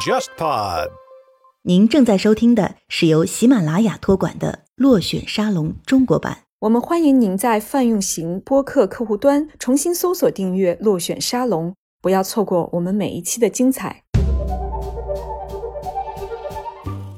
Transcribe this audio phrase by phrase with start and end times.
[0.00, 0.90] JustPod。
[1.62, 6.38] 您正在收听的是由喜马拉雅托管的《落选沙龙》中国版。
[6.60, 14.02] 我们欢迎您在泛用型播客客户端重新搜索订阅“落选沙龙”，不要错过我们每一期的精彩。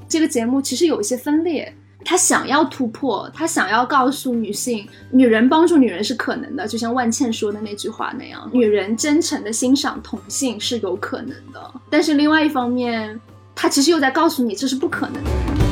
[0.06, 1.74] 这个节目其实有一些分裂，
[2.04, 11.74] 他想要突破，他想要告诉女性，女人帮助女人是可能的，就像万茜说的那句话那样，女人真诚的欣赏同性是有可能的。
[11.88, 13.20] 但是另外一方面，
[13.54, 15.71] 他其实又在告诉你这是不可能的。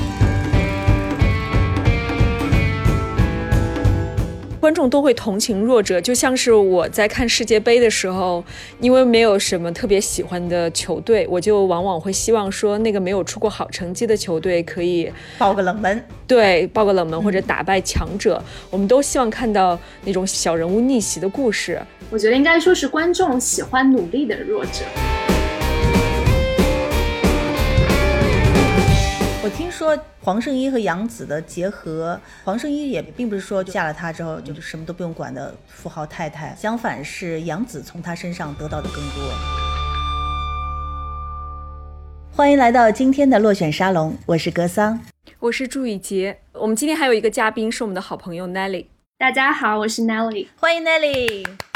[4.61, 8.45] 观众都会同情弱者，就像是我在看世界杯的时候，
[8.79, 18.43] 因为没有什么特别喜欢的球队，我就往往会希望说那个没有出过好成绩的球队可以爆个冷门，对，爆个冷门或者打败强者。
[18.71, 21.81] 我们都希望看到那种小人物逆袭的故事。
[22.11, 25.30] 我觉得应该说是观众喜欢努力的弱者。
[29.43, 39.33] 我听说黄圣依和杨紫的结合，黄圣依也并不是说嫁了他之后就什么都不用管的富豪太太，相反是杨紫从他身上得到的更多。
[42.31, 45.01] 欢迎来到今天的落选沙龙，我是格桑，
[45.39, 46.39] 我是祝雨洁。
[46.53, 48.85] 我们今天还有一个嘉宾是我们的好朋友 Nelly。
[49.17, 51.70] 大家好，我是 Nelly，欢迎 Nelly。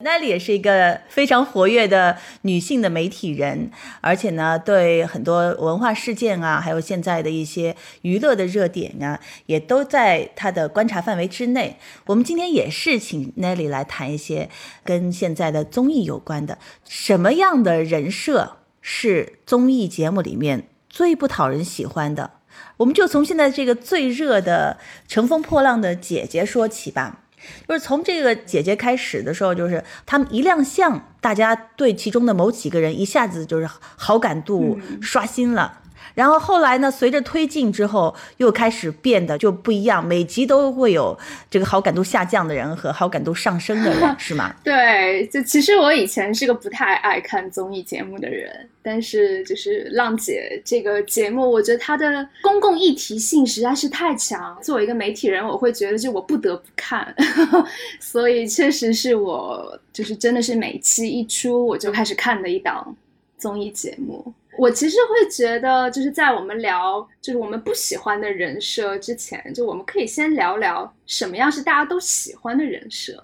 [0.00, 11.76] Nelly 也是一个非常活跃的女性的媒体人，而且呢，对很多文化事件啊，还有现在的一些娱乐的热点啊，也都在她的观察范围之内。
[12.06, 14.48] 我们今天也是请 Nelly 来谈一些
[14.84, 22.30] 跟现在的综艺有关的，什么样的人设是综艺节目里面最不讨人喜欢的？
[22.76, 24.78] 我们就从现在这个最热的
[25.12, 27.24] 《乘风破浪的姐姐》说起吧。
[27.66, 35.80] 就是从这个姐姐开始的时候，就是他们一亮相，大家对其中的某几个人一下子就是好感度刷新了。
[36.18, 41.16] 然后后来呢，随着推进之后，又开始变得就不一样，每集都会有
[41.48, 44.52] 这个好感度下降的人和好感度上升的人， 是吗？
[44.64, 54.58] 对，就其实我以前是个不太爱看综艺节目的人，但是就是《浪姐》这个节目，我觉得它的公共议题性实在是太强。
[54.60, 57.14] 作为一个媒体人，我会觉得就我不得不看，
[58.00, 62.96] 所以确实是我就是真的是每期一出我就开始看的一档
[63.38, 64.34] 综艺节目。
[64.58, 73.22] 我其实会觉得，就是在我们聊就是我们不喜欢的人设之前，就我们可以先聊聊什么样是大家都喜欢的人设，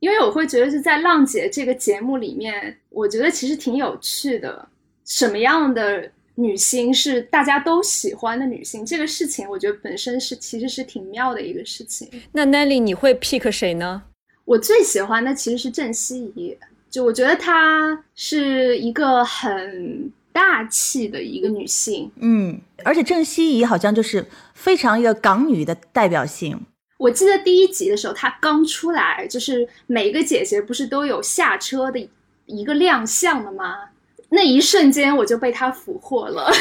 [0.00, 4.66] 因为我会觉得是在《浪姐》这个节目里面，我觉得其实挺有趣的。
[5.04, 8.86] 什么样的女星是大家都喜欢的女星？
[8.86, 12.08] 这个事情，我觉得本身是其实是挺妙的一个事情。
[12.32, 14.02] 那 Nelly，你会 pick 谁呢？
[14.46, 16.56] 我最喜欢的其实是郑希怡，
[16.88, 20.10] 就我觉得她是一个很。
[20.38, 26.56] 大气的一个女性，嗯，而且郑希怡好像就是非常一个港女的代表性。
[26.96, 32.08] 我记得第一集的时候，她刚出来，就是每个姐姐不是都有下车的
[32.46, 33.88] 一个亮相的吗？
[34.28, 36.52] 那一瞬间我就被她俘获了。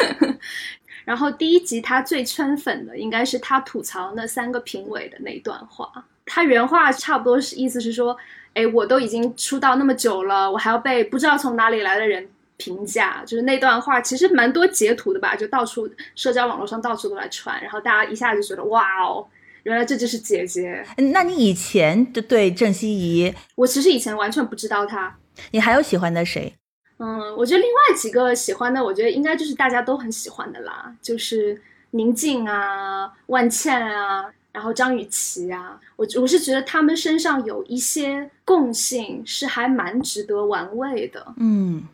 [1.06, 5.90] 然后第一集她最圈粉的应该是她吐槽那三个评委的那段话，
[6.26, 8.14] 她原话差不多是意思是说，
[8.52, 12.28] 哎，我都已经出道那么久了，我还要被不知道从哪里来的人。
[12.60, 19.26] 评价就是那段话，其实蛮多截图的吧，就到处社交网络上到处都来传，然后大家一下就觉得哇哦，
[19.62, 20.84] 原来这就是姐姐。
[21.12, 25.16] 那你以前就对郑希怡，我其实以前完全不知道她。
[25.52, 26.54] 你还有喜欢的谁？
[26.98, 31.58] 嗯，我觉得另外几个喜欢的，我觉得应该就是大家都很喜欢的啦，就是
[31.92, 35.80] 宁静啊、万茜啊，然后张雨绮啊。
[35.96, 41.34] 我我是觉得他们身上有一些共性，是还蛮值得玩味的。
[41.38, 41.88] 嗯。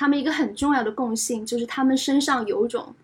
[0.00, 2.94] 他们一个很重要的共性就是他们身上有一种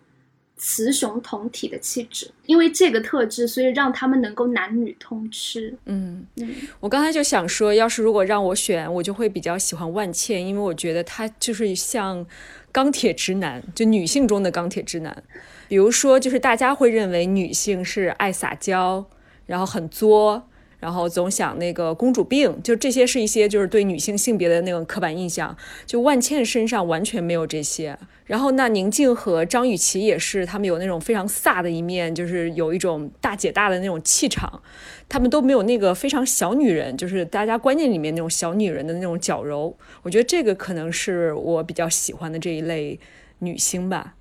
[0.55, 5.77] 雌雄同体的气质，因为这个特质，所以让他们能够男女通吃。
[5.85, 12.25] 嗯嗯，我刚才就想说，要是如果让我选，我就会比较喜欢万茜，因为我觉得她就是像
[12.71, 15.23] 钢铁直男，就女性中的钢铁直男。
[15.67, 19.05] 比如说，就是大家会认为女性是爱撒娇，
[19.45, 20.49] 然后很作。
[20.79, 25.55] 然后总想那个公主病，就这些是一些就是对女性性别的那种刻板印象。
[25.85, 27.97] 就万茜身上完全没有这些。
[28.25, 34.61] 然后那宁静和张雨绮也是，她们有那种非常飒的一面，就是有一种大姐大的那种气场。
[35.09, 39.75] 她们都没有那个非常小女人，就是大家观念里面那种小女人的那种矫柔。
[40.03, 42.99] 我觉得这个可能是我比较喜欢的这一类
[43.39, 44.16] 女星吧。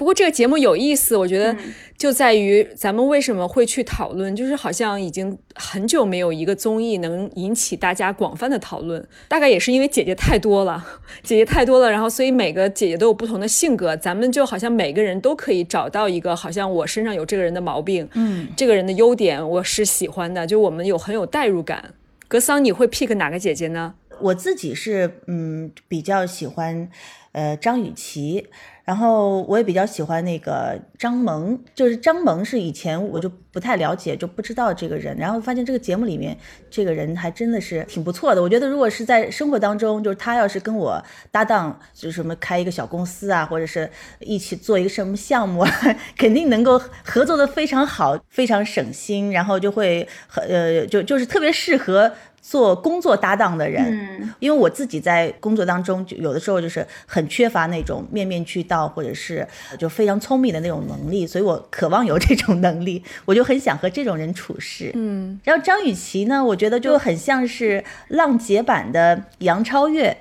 [0.00, 1.58] 不过这个节目有意思，我觉得嗯
[1.98, 9.06] 就在于咱们为什么会去讨论，就是好像已经很久没有一个综艺能引起大家广泛的讨论。
[9.28, 10.82] 大概也是因为姐姐太多了，
[11.22, 21.92] 姐姐太多了，然后所以每个姐姐都有不同的性格，咱们就好像每个人都可以找到一个好像我身上有这个人的毛病，嗯，这个人的优点我是喜欢的，就我们有很有代入感。
[22.26, 23.96] 格桑，你会 pick 哪个姐姐呢？
[24.22, 26.88] 我自己是嗯比较喜欢
[27.32, 28.46] 呃张雨绮，
[28.90, 36.36] 然后我也比较喜欢那个张萌，就是张萌是以前我就不太了解，就不知道这个人，然后发现这个节目里面
[36.68, 38.42] 这个人还真的是挺不错的。
[38.42, 41.00] 我觉得如果是在生活当中，就是他要是跟我
[41.30, 43.88] 搭档，就是什么开一个小公司啊，或者是
[44.18, 45.70] 一起做一个什么项目啊，
[46.18, 52.10] 肯定能够合作的非常好，非常省心，然后就会很呃就就是特别适合。
[52.40, 53.84] 做工作搭档的人，
[54.20, 59.46] 嗯因为我自己在工作当中，就有的时候就是很缺乏那种面面俱到，或者是
[59.78, 64.90] 就非常聪明的那种能力，所以我渴望有这种能力，我就很想和这种人处事。
[64.94, 70.16] 嗯，然后张雨绮呢，我觉得就很像是浪姐版的杨超越，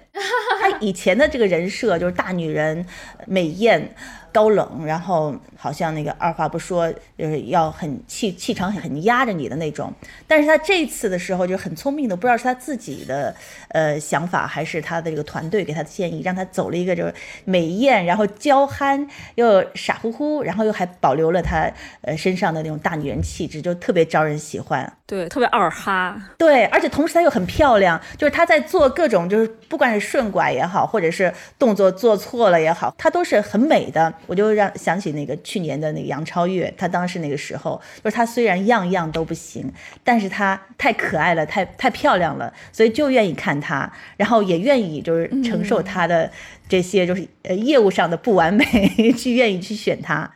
[0.59, 2.85] 她以前的这个人设就是大女人、
[3.25, 3.95] 美艳。
[4.31, 9.91] 高冷，然后好像那个二话不说，就是要很气气场很压着你的那种。
[10.27, 13.35] 但是他这次的时候就很聪明的，不知道是他自己的
[13.69, 17.13] 呃想法，还是他的这个团队给他的建议，让他走了一个就是
[17.45, 21.71] 美艳，然后娇憨又傻乎乎，然后又还保留了她
[22.01, 24.98] 呃身上的那种大女人气质，就特别招人喜欢。
[25.09, 26.15] 对，特别二哈。
[26.37, 34.13] 对，而且同时她又很漂亮，就是她在做各种就是不管是顺拐也好，或者是动作做错了也好，她都是很美的。
[34.27, 39.73] 我就让想起那个去年的那个杨超越，她当时那个时候，就是她虽然样样都不行，
[40.03, 46.29] 但是她太可爱了，太太漂亮了，所以就愿意看她，然后也愿意就是承受她的
[46.67, 48.63] 这些就是呃业务上的不完美，
[49.17, 50.29] 去愿意去选她。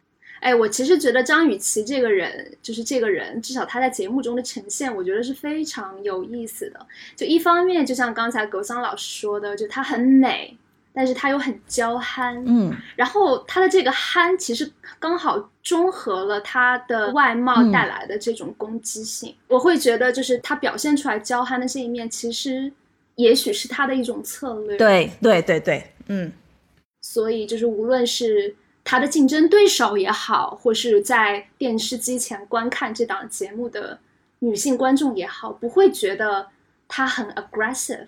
[0.43, 6.85] 哎，我其实觉得张雨绮这个人，就是这个人，至少她在节目中的呈现，我觉得是非常有意思的。
[7.15, 10.57] 就一方面，就像刚才格桑老师说的，就她很美，
[10.93, 12.43] 但是她又很娇憨。
[12.45, 14.69] 嗯，然后她的这个憨，其实
[14.99, 19.33] 刚好中和了她的外貌嗯带来的这种攻击性。
[19.47, 22.69] 我会觉得，就是她表现出来娇憨的这一面，其实
[23.15, 24.75] 也许是她的一种策略。
[24.75, 26.29] 对对对对，嗯。
[27.01, 33.99] 所以就是无论是他的竞争对手也好，或是在电视机前观看这档节目的
[34.39, 36.47] 女性观众也好，不会觉得
[36.87, 38.07] 他很 aggressive，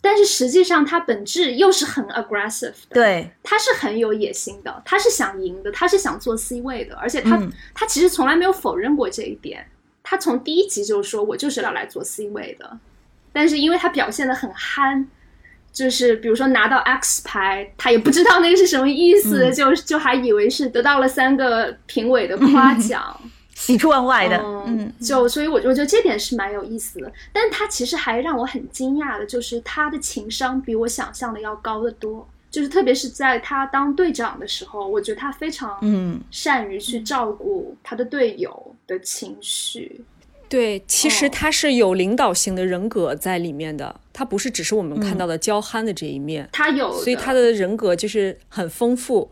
[0.00, 9.66] 但是实际上他本质又是很 aggressive 的。，对，他是很有野心的，他是想赢的，他是想做 C 位的，而且他、嗯他其实从来没有否认过这一点。
[10.02, 12.78] 他从第一集就说我就是要来做 C 位的，
[13.32, 15.08] 但是因为他表现的很憨，
[15.76, 23.14] 就是比如说拿到 X 牌，他也不知道那个是什么意思，嗯就就还以为是得到了三个评委的夸奖。
[23.54, 27.12] 喜出望外的，嗯嗯，就所以我，我觉得这点是蛮有意思的。
[27.32, 32.26] 但他其实还让我很惊讶的，就是他的情商比我想象的要高得多。
[32.50, 40.00] 就是特别是在他当队长的时候，我觉得他非常嗯善于去照顾他的队友的情绪。
[40.48, 49.30] 对，其实哦他是有领导型的人格在里面的，他不是只是我们看到的娇憨的这一面，他有，所以他的人格就是很丰富。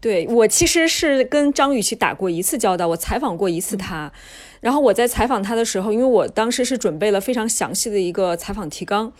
[0.00, 4.12] 对我其实是跟张雨绮打过一次交道，我采访过一次她，
[4.60, 9.12] 然后我在采访他的时候，因为我当时是准备了非常详细的一个采访提纲，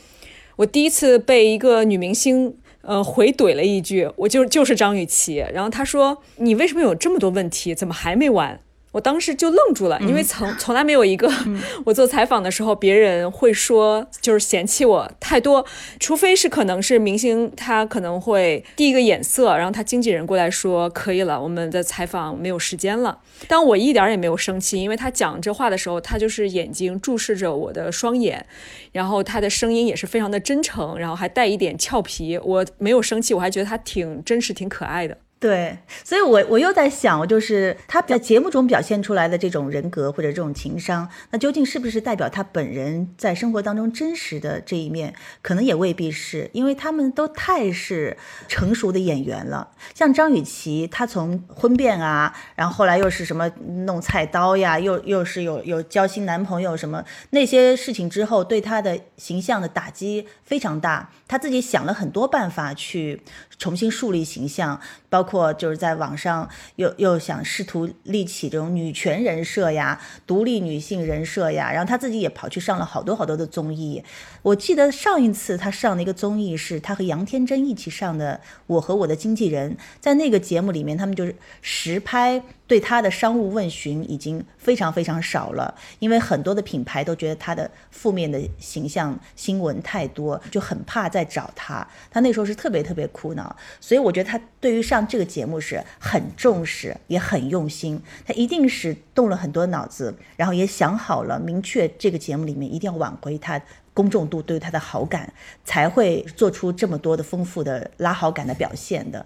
[0.55, 8.61] 我第一次被一个女明星呃回怼了一句，我就就是张雨绮，然后他说你为什么有这么多问题，怎么还没完？
[8.95, 11.29] 我当时就愣住了，因为从从来没有一个
[11.85, 15.67] 我做采访的时候，别人会说就是嫌弃我太多，
[15.99, 23.19] 除非是可能是明星他可能会递一个眼色，然后他经纪人过来说可以了，我们的采访没有时间了。
[23.49, 28.47] 但我一点儿也没有生气，因为他讲这话的时候，他就是眼睛注视着我的双眼，
[28.93, 35.19] 然后他的声音也是非常的真诚，然后还带一点俏皮，我没有生气，我还觉得他挺真实、挺可爱的。
[35.41, 45.15] 对，所以我我又在想，我就是他在节目中表现出来的这种人格或者这种情商，那究竟是不是代表他本人在生活当中真实的这一面？
[45.43, 48.17] 可能也未必是，因为他们都太是
[48.49, 49.69] 成熟的演员了。
[49.95, 53.47] 像张雨绮，她从婚变啊，然后后来又是什么
[53.85, 61.11] 弄菜刀呀，又又是有有交新男朋友什么那些事情之后，对她的形象的打击非常大。
[61.29, 63.21] 她自己想了很多办法去
[63.59, 64.81] 重新树立形象。
[65.15, 74.03] 包括就是在网上又又想试图立起这种女权人设呀、独立女性人设呀，然后她自己也跑去上了好多好多的综艺。
[74.45, 91.87] 我记得上一次他上的一个综艺是他和杨天真一起上的《我和我的经纪人》，在那个节目里面，他们就是实拍对他的商务问询已经非常非常少了，因为很多的品牌都觉得他的负面的形象新闻太多，就很怕再找他。
[92.11, 97.99] 他那时候是特别特别苦恼，所以我觉得他对于上这个节目是很重视，也很用心。
[98.27, 103.59] 他一定是动了很多脑子，然后也想好了，明确这个节目里面一定要挽回他。
[103.95, 105.33] 公众度对他的好感，
[105.65, 109.25] 才会做出这么多的丰富的拉好感的表现的。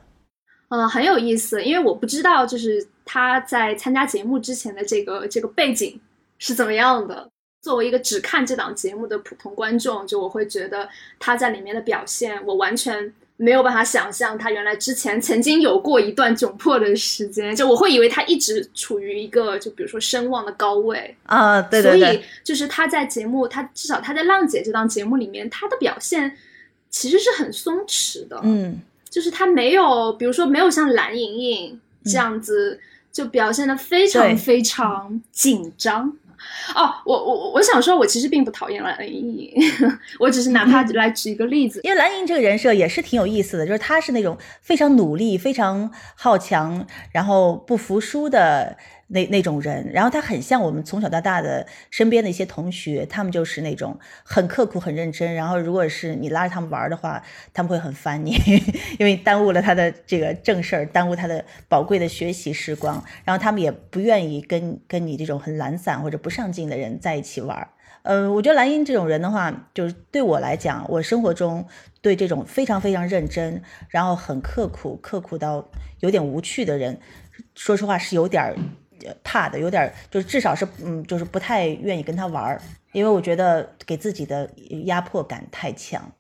[0.69, 6.01] 嗯，很有意思，因为我不知道就是他在参加节目之前的这个这个背景
[6.39, 7.29] 是怎么样的。
[7.61, 13.13] 作为一个只看这档节目的普通观众，就我会觉得他在里面的表现，我完全。
[13.41, 21.17] 没有办法想象他原来之前曾经有过一段窘迫的时间，就我会以为他一直处于一个就比如说声望的高位。
[21.23, 26.37] 啊，对对对，所以就是他在节目，他至少他在浪姐这档节目里面，他的表现
[26.91, 32.81] 其实是很松弛的，嗯，就是他没有，比如说没有像蓝盈莹这样子
[33.13, 36.13] 就表现的非常非常紧张。
[36.75, 39.53] 哦，我我我想说，我其实并不讨厌蓝莹莹，
[40.21, 48.77] 我只是拿她来举一个例子，因为蓝莹这个人设也是挺有意思的，就是她是那种非常努力、非常好强，然后不服输的。
[49.09, 55.35] 那那种人，然后他很像我们从小到大的身边的一些同学，他们就是那种很刻苦、很认真。
[55.35, 57.23] 然后如果是你拉着他们玩的话，
[57.55, 58.37] 他们会很烦你，
[59.01, 63.03] 因为耽误了他的这个正事儿，耽误他的宝贵的学习时光。
[63.25, 67.69] 然后他们也不愿意跟跟你这种很懒散或者不上进的人在一起玩。
[68.03, 71.67] 嗯，我觉得蓝英这种人的话，就是对我来讲，我生活中
[72.01, 75.69] 对这种非常非常认真，然后很刻苦、刻苦到
[76.01, 77.01] 有点无趣的人，
[77.55, 78.55] 说实话是有点儿。
[79.23, 82.61] 怕的有点，就是至少是，嗯，就是不太愿意跟他玩儿，
[82.93, 84.51] 因为我觉得给自己的
[84.85, 86.13] 压迫感太强。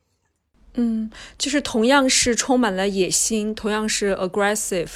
[0.74, 4.88] 嗯，就是同样是充满了野心，同样是 aggressive，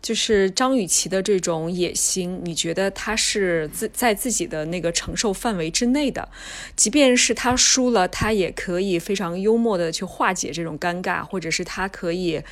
[0.00, 6.30] 就是张雨绮的这种野心，你觉得她是自在自己的那个承受范围之内的，
[6.74, 12.42] 即便是她输了，她也可以非常幽默的去化解这种尴尬，或者是她可以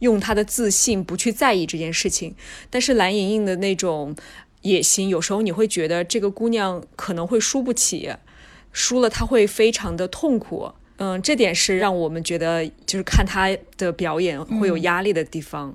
[0.00, 2.34] 用她的自信不去在意这件事情。
[2.68, 4.14] 但是蓝莹莹的那种
[4.60, 8.12] 野心，有时候你会觉得这个姑娘可能会输不起，
[8.72, 10.72] 输了她会非常的痛苦。
[10.98, 15.68] 嗯，这点是让我们觉得，就是看他的表演会有压力的地方。
[15.68, 15.74] 嗯，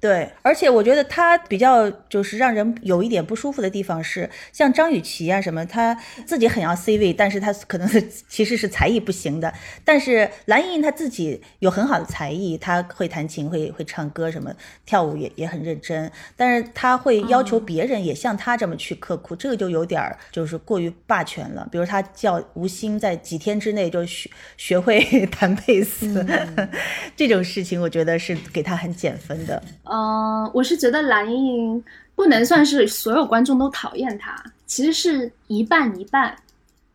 [0.00, 9.52] 对，而且我觉得他比较就是让人有一点不舒服的地方是，像张雨绮啊什么，他自己很要 C 位，但是他可能是其实是才艺不行的。
[9.84, 14.52] 但是蓝盈莹她自己有很好的才艺，她会弹琴，会会唱歌，什么
[14.84, 16.10] 跳舞也也很认真。
[16.36, 21.66] 但是她会要求别人也像她这么去刻苦，这个就有点儿就是过于霸权了。
[21.70, 26.24] 比如她叫吴昕在几天之内就学学会弹贝斯，
[27.16, 29.35] 这种事情我觉得是给她很减分。
[29.84, 34.34] 嗯，我是觉得蓝盈莹不能算是所有观众都讨厌她，
[34.66, 36.34] 其实是一半一半。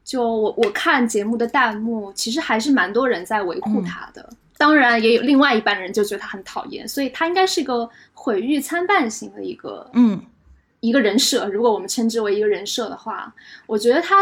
[0.03, 4.27] 就我我看节目的弹幕，其实还是蛮多人在维护她的。
[4.57, 10.21] 当然，也有另外一半人就觉得她很讨厌，所以她应该是一个毁誉参半型的一个嗯
[10.79, 11.47] 一个人设。
[11.47, 13.33] 如果我们称之为一个人设的话，
[13.67, 14.17] 我觉得她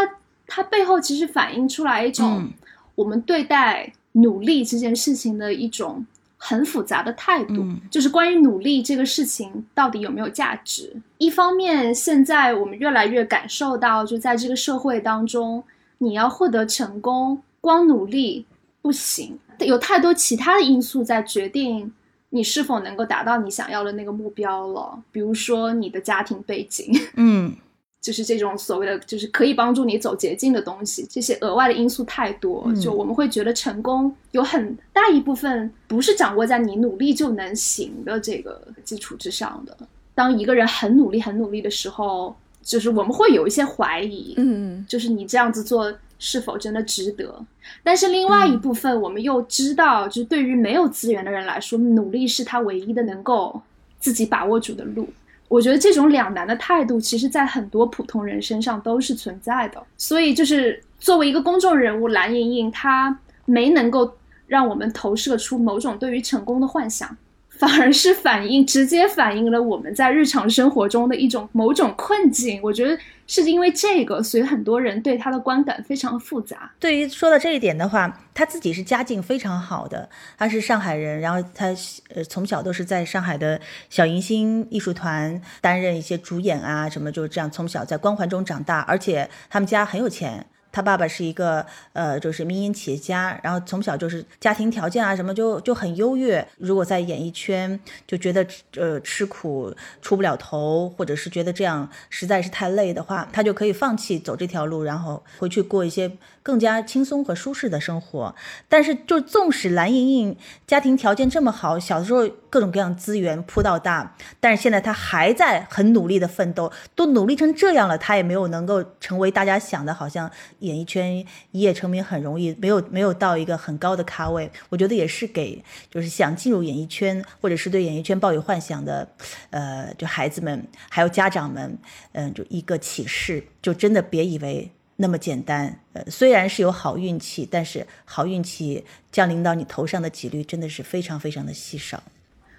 [0.46, 2.48] 她背后其实反映出来一种
[2.94, 6.04] 我们对待努力这件事情的一种。
[6.42, 10.90] 很复杂的态度，就是关于努力这个事情到底有没有价值。
[11.18, 15.62] 一方面，现在我们越来越感受到，就在这个社会当中，
[15.98, 18.46] 你要获得成功，光努力
[18.80, 21.92] 不行，有太多其他的因素在决定
[22.30, 24.98] 你是否能够达到你想要的那个目标了。
[25.12, 27.54] 比如说你的家庭背景， 嗯。
[28.00, 39.76] 就是这种所谓的，就是可以帮助你走捷径的东西，这些额外的因素太多，就我们会觉得成功有很大一部分不是掌握在你努力就能行的这个基础之上的。
[40.14, 47.34] 当一个人很努力、很努力的时候，就是我们会有一些怀疑，嗯，就是你这样子做是否真的值得？
[47.82, 53.60] 但是另外一部分，我们又知道，就是对于没有资源的人来说，努力是他唯一的能够
[53.98, 55.08] 自己把握住的路。
[55.50, 59.82] 我觉得这种两难的态度，其实在很多普通人身上都是存在的。
[59.96, 64.14] 所以，就是作为一个公众人物，蓝盈莹她没能够
[64.46, 67.16] 让我们投射出某种对于成功的幻想，
[67.60, 72.58] 反而是反映直接反映了我们在日常生活中的一种某种困境。
[72.62, 76.72] 我觉得是因为这个，所以很多人对他的观感非常复杂。
[76.80, 81.66] 对于说到这一点的话，他自己是家境非常好的，他是上海人，然后他
[82.14, 90.46] 呃从小都是在上海的小迎星艺术团担任一些主演啊什么，就是这样从小在光环中长大，而且他们家很有钱。
[90.72, 96.46] 他爸爸是一个呃，就是民营企业家，然后从小就是家庭条件啊什么就就很优越。
[96.58, 98.46] 如果在演艺圈就觉得
[98.76, 106.10] 呃吃苦出不了头，或者是觉得这样实在是太累的话，他就可以放弃走这条路，然后回去过一些
[106.50, 108.34] 更加轻松和舒适的生活。
[108.68, 120.28] 但是就纵使蓝莹莹家庭条件这么好，小的时候各种各样资源铺到大，但是现在她还在很努力的奋斗，都努力成这样了，她也没有能够成为大家想的好像。
[120.58, 129.08] 演艺圈一夜成名很容易，没有没有到一个很高的咖位，我觉得也是给就是想进入演艺圈或者是对演艺圈抱有幻想的，
[129.50, 131.78] 呃，就孩子们还有家长们，
[132.12, 135.74] 嗯，就一个启示，就真的别以为那么简单。
[135.94, 142.02] 呃，虽然是有好运气，但是好运气降临到你头上的几率真的是非常非常的稀少。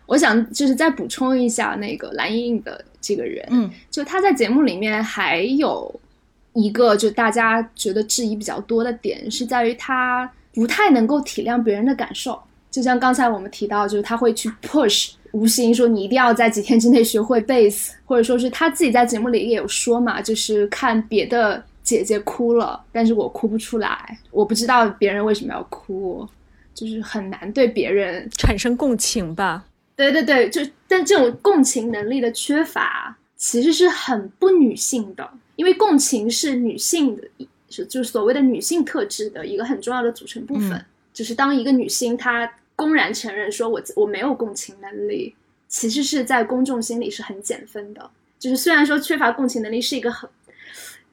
[0.05, 5.99] 我想就是再补充一下那个蓝莹莹的这个人，嗯，就她在节目里面还有。
[6.53, 12.37] 一个就大家觉得质疑比较多的点是在于他不太能够体谅别人的感受，
[12.69, 26.27] 就像刚才我们提到，就是他会去 push，吴昕说你一定要在几天之内学会 base，，或者说是他自己在节目里也有说嘛，就是看别的姐姐哭了，但是我哭不出来，我不知道别人为什么要哭，
[26.73, 29.65] 就是很难对别人产生共情吧？
[29.95, 35.29] 对对对，就但这种共情能力的缺乏，其实是很不女性的。
[35.57, 40.83] 因为共情是女性的，是就是所谓的女性特质的一个很重要的组成部分。
[41.13, 45.35] 就是当一个女性她公然承认说我我没有共情能力，
[45.67, 48.09] 其实是在公众心里是很减分的。
[48.39, 50.27] 就是虽然说缺乏共情能力是一个很，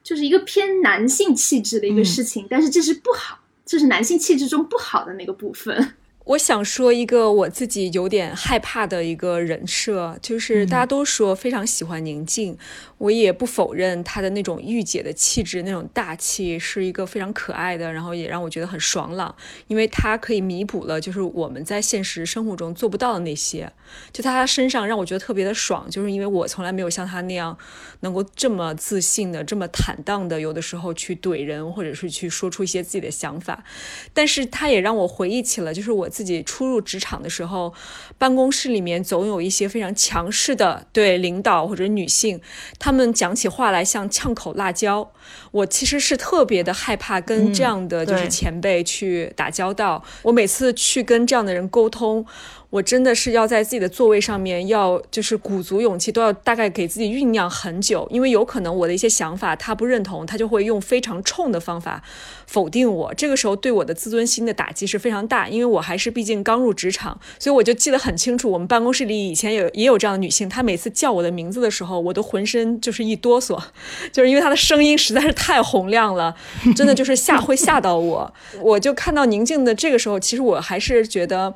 [0.02, 5.94] 就是一个偏男性气质的一个事情，但是这是不好，这是男性气质中不好的那个部分。
[6.28, 12.58] 我想说一个我自己有点害怕的一个人设，就是大家都说非常喜欢宁静，
[12.98, 19.34] 我也不否认她的那种御姐的气质，那种大气是一个非常可爱的，然后也让我觉得很爽朗，
[19.68, 23.72] 因为她可以弥补了就是我们在现实生活中做不到的那些，
[24.12, 27.56] 就她身上让我觉得特别的爽，就是因为我从来没有像她那样
[28.00, 33.64] 能够这么自信的、这么坦荡的，有的时候去怼人或者是去说出一些自己的想法，
[34.12, 36.10] 但是她也让我回忆起了就是我。
[36.18, 37.72] 自己初入职场的时候，
[38.18, 42.40] 办公室里面总有一些非常强势的对领导或者女性，
[42.76, 45.08] 他们讲起话来像呛口辣椒。
[45.52, 50.02] 我其实是特别的害怕跟这样的就是前辈去打交道。
[50.22, 52.26] 我每次去跟这样的人沟通。
[52.70, 62.02] 我真的是要在自己的座位上面，要就是鼓足勇气，都要大概给自己酝酿很久，因为有可能我的一些想法他不认同，他就会用非常冲的方法
[62.46, 63.14] 否定我。
[63.14, 73.58] 这个时候对我的自尊心的打击是非常大，因为我还是毕竟刚入职场，所以我就记得很清楚，我们办公室里以前有也有这样的女性，她每次叫我的名字的时候，我都浑身就是一哆嗦，
[74.12, 76.36] 就是因为她的声音实在是太洪亮了，
[76.76, 78.30] 真的就是吓会吓到我。
[78.60, 81.54] 我就看到宁静的这个时候，其实我还是觉得，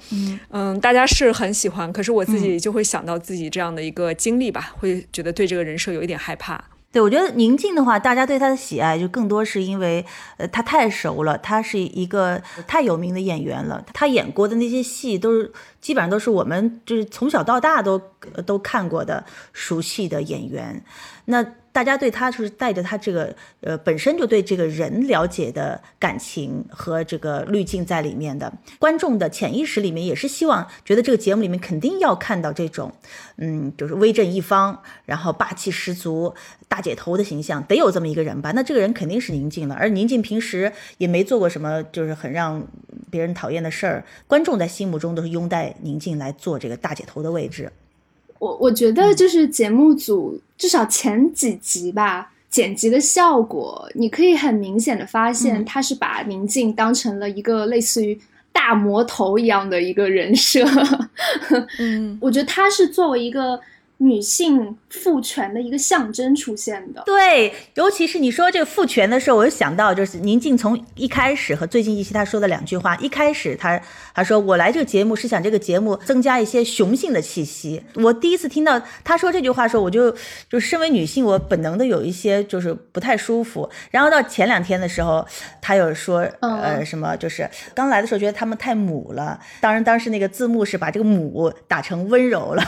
[0.51, 1.02] 嗯，大家。
[1.03, 6.63] 他是很喜欢，可是我自己就会想到自己这样的一个经历吧，会觉得对这个人设有一点害怕。
[6.93, 18.01] 对我觉得宁静的话，大家对他的喜爱就更多是因为，呃，他太熟了，他是一个太有名的演员了，他演过的那些戏都是基本上都是我们就是从小到大都
[18.47, 20.85] 都看过的熟悉的演员，
[21.25, 21.45] 那。
[21.73, 32.93] 大家对他就是带着他这个呃本身就对这个人了解的感情和这个滤镜在里面的观众的潜意识里面也是希望觉得这个节目里面肯定要看到这种
[33.39, 36.35] 嗯就是威震一方，然后霸气十足
[36.69, 38.53] 大姐头的形象，得有这么一个人吧？
[38.53, 39.75] 那这个人肯定是宁静了。
[39.75, 42.63] 而宁静平时也没做过什么就是很让
[43.11, 47.73] 别人讨厌的事儿，观众在心目中都是拥戴宁静来做这个大姐头的位置。
[48.43, 58.19] 我我觉得就是节目组至少前几集吧，剪辑的效果，你可以很明显的发现，他是把宁静当成了一个类似于
[58.51, 60.67] 大魔头一样的一个人设。
[61.79, 63.61] 嗯，我觉得他是作为一个
[64.03, 67.03] 女性父权的一个象征出现的。
[67.07, 72.97] 对，尤其是你说这个父权的时候，我就想到就是宁静从一开始和最近一期他说的两句话。
[72.97, 73.81] 一开始他
[74.13, 77.81] 他说我来这个节目是想这个节目增加一些雄性的气息。
[77.95, 80.13] 我第一次听到他说这句话的时候，我就
[80.51, 83.71] 就身为女性，我本能的有一些就是不太舒服。
[83.93, 85.25] 然后到前两天的时候，
[85.61, 89.39] 他又说呃什么就是刚来的时候觉得他们太母了。
[89.61, 92.63] 当然当时那个字幕是把这个母打成温柔了。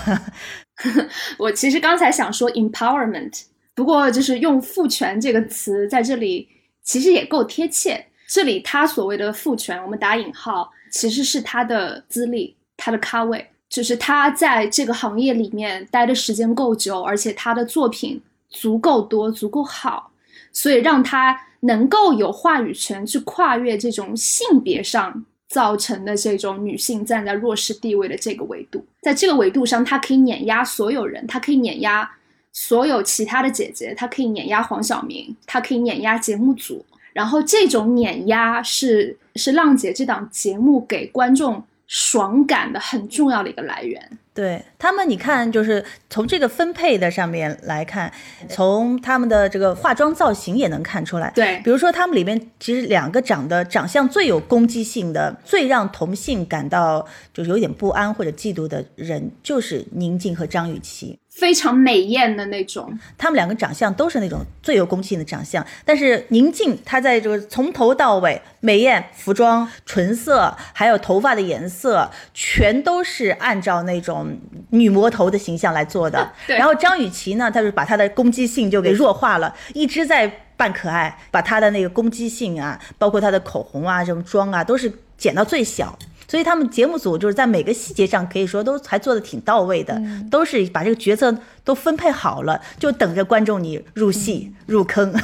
[1.38, 3.42] 我其实刚才想说 empowerment，
[3.74, 6.48] 不过就是用父权这个词在这里
[6.82, 8.04] 其实也够贴切。
[8.26, 20.10] 这里他所谓的父权，我们打引号，其实是他的资历，他的咖位，就是他在这个行业里面待的时间够久，而且他的作品足够多、足够好，
[20.52, 25.24] 所以让他能够有话语权去跨越这种性别上。
[25.54, 32.10] 造成的这种女性站在弱势地位的这个维度，在这个维度上，她可以碾压所有人，她可以碾压
[32.52, 36.84] 所有其他的姐姐，她可以碾压黄晓明，她可以碾压节目组。
[37.12, 44.18] 然后这种碾压是是浪姐这档节目给观众爽感的很重要的一个来源。
[44.34, 48.12] 对他们，你看，就是从这个分配的上面来看，
[48.48, 51.30] 从他们的这个化妆造型也能看出来。
[51.34, 61.16] 对，比如说他们里面其实两个长得长相最有攻击性的、最让同性感到就是有点不安或者嫉妒的人，就是宁静和张雨绮。
[61.30, 65.66] 非常美艳的那种，他们两个长相都是那种最有攻击性的长相。
[65.84, 74.23] 但是宁静，她在这个从头到尾美艳，服装、唇色，还有头发的颜色，全都是按照那种
[74.70, 76.30] 女魔头的形象来做的。
[76.46, 85.98] 然后张雨绮呢，她就把她的攻击性就给弱化了，一直在扮可爱，把她的那个攻击性啊，包括她的口红啊、什么妆啊，都是减到最小。
[86.26, 95.14] 所以他们节目组就是在每个细节上可以说都还做的挺到位的，都是把这个角色都分配好了，就等着观众你入戏入坑。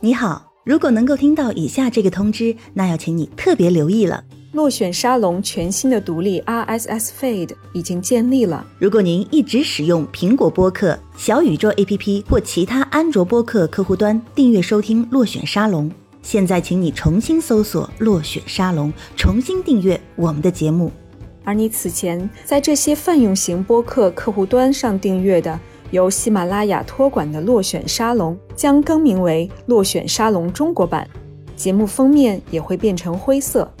[0.00, 4.24] 你好，如果能够听到以下这个通知，那要请你特别留意了。
[4.52, 8.66] 落选沙龙全新的独立 RSS feed 已经建立了。
[8.78, 15.90] 如果您一直使用苹果播客、小宇宙 APP 或其他安卓播客客户端订阅收听落选沙龙，
[16.22, 20.90] 现在请你重新搜索落选沙龙，重新订阅我们的节目。
[21.44, 25.60] 而你此前在这些泛用型播客客户端上订阅的
[25.94, 31.08] 由喜马拉雅托管的落选沙龙，将更名为落选沙龙中国版，
[31.54, 33.72] 节目封面也会变成灰色。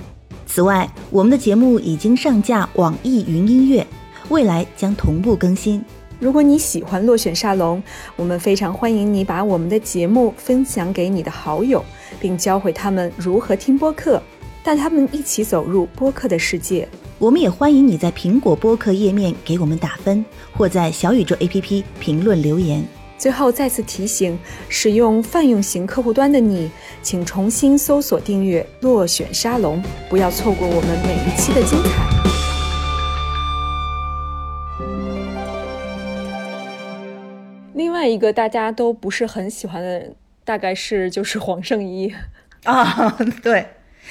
[0.46, 3.84] 此外，我们的节目已经上架网易云音乐，
[4.28, 5.84] 未来将同步更新。
[6.20, 7.82] 如果你喜欢落选沙龙，
[8.14, 11.84] 我们非常欢迎你把我们的节目分享给你的好友，
[12.20, 14.22] 并教会他们如何听播客，
[14.64, 16.88] 带他们一起走入播客的世界。
[17.18, 20.24] 我们也欢迎你在苹果播客页面给我们打分，
[20.56, 22.82] 或在小宇宙 APP 评论留言。
[23.18, 24.38] 最后再次提醒，
[24.70, 26.70] 使用泛用型客户端的你，
[27.02, 32.14] 请重新搜索订阅“落选沙龙”，不要错过我们每一期的精彩。
[37.74, 42.10] 另外一个大家都不是很喜欢的，大概是就是黄圣依
[42.64, 43.66] 啊，对，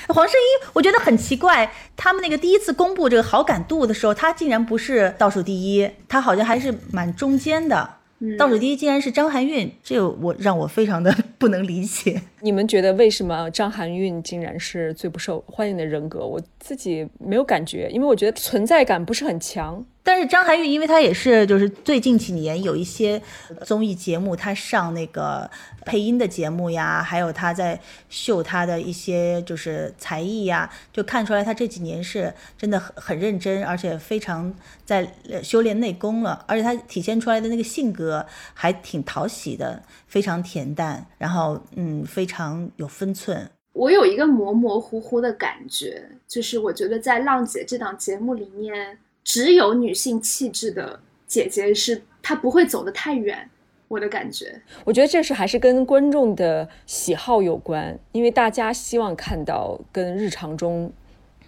[0.08, 7.98] 黄圣依，我觉得很奇怪，他们那个第一次公布这个好感度的时候，他竟然不是倒数第一，他好像还是蛮中间的。
[8.38, 12.22] 倒数第一竟然是张含韵，这个我让我非常的不能理解。
[12.40, 16.26] 你们觉得为什么张含韵竟然是最不受欢迎的人格？
[16.26, 19.86] 我自己没有感觉，因为我觉得存在感不是很强。
[20.06, 23.22] 但是张含韵，因为她也是就是最近几年有一些
[23.64, 25.50] 综艺节目，她上那个
[25.86, 35.10] 配音的节目呀，还有她在秀她的一些就是才艺呀，就看出来她这几年是真的很很认真，而且非常在
[35.42, 36.44] 修炼内功了。
[36.50, 43.50] 而且她体现出来的那个性格还挺讨喜的，非常恬淡，然后嗯，非常有分寸。
[43.72, 49.00] 我有一个模模糊糊的感觉，就是我觉得在浪姐这档节目里面。
[49.24, 53.50] 只有女性气质的姐姐是她不会走得太远，
[53.88, 54.62] 我的感觉。
[54.84, 60.92] 我觉得这是还是跟观众的喜好有关，因为大家希望看到跟日常中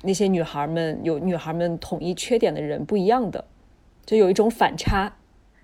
[0.02, 3.44] 那些女孩们有女孩们统一缺点的人不一样的，
[4.06, 5.12] 就有一种反差。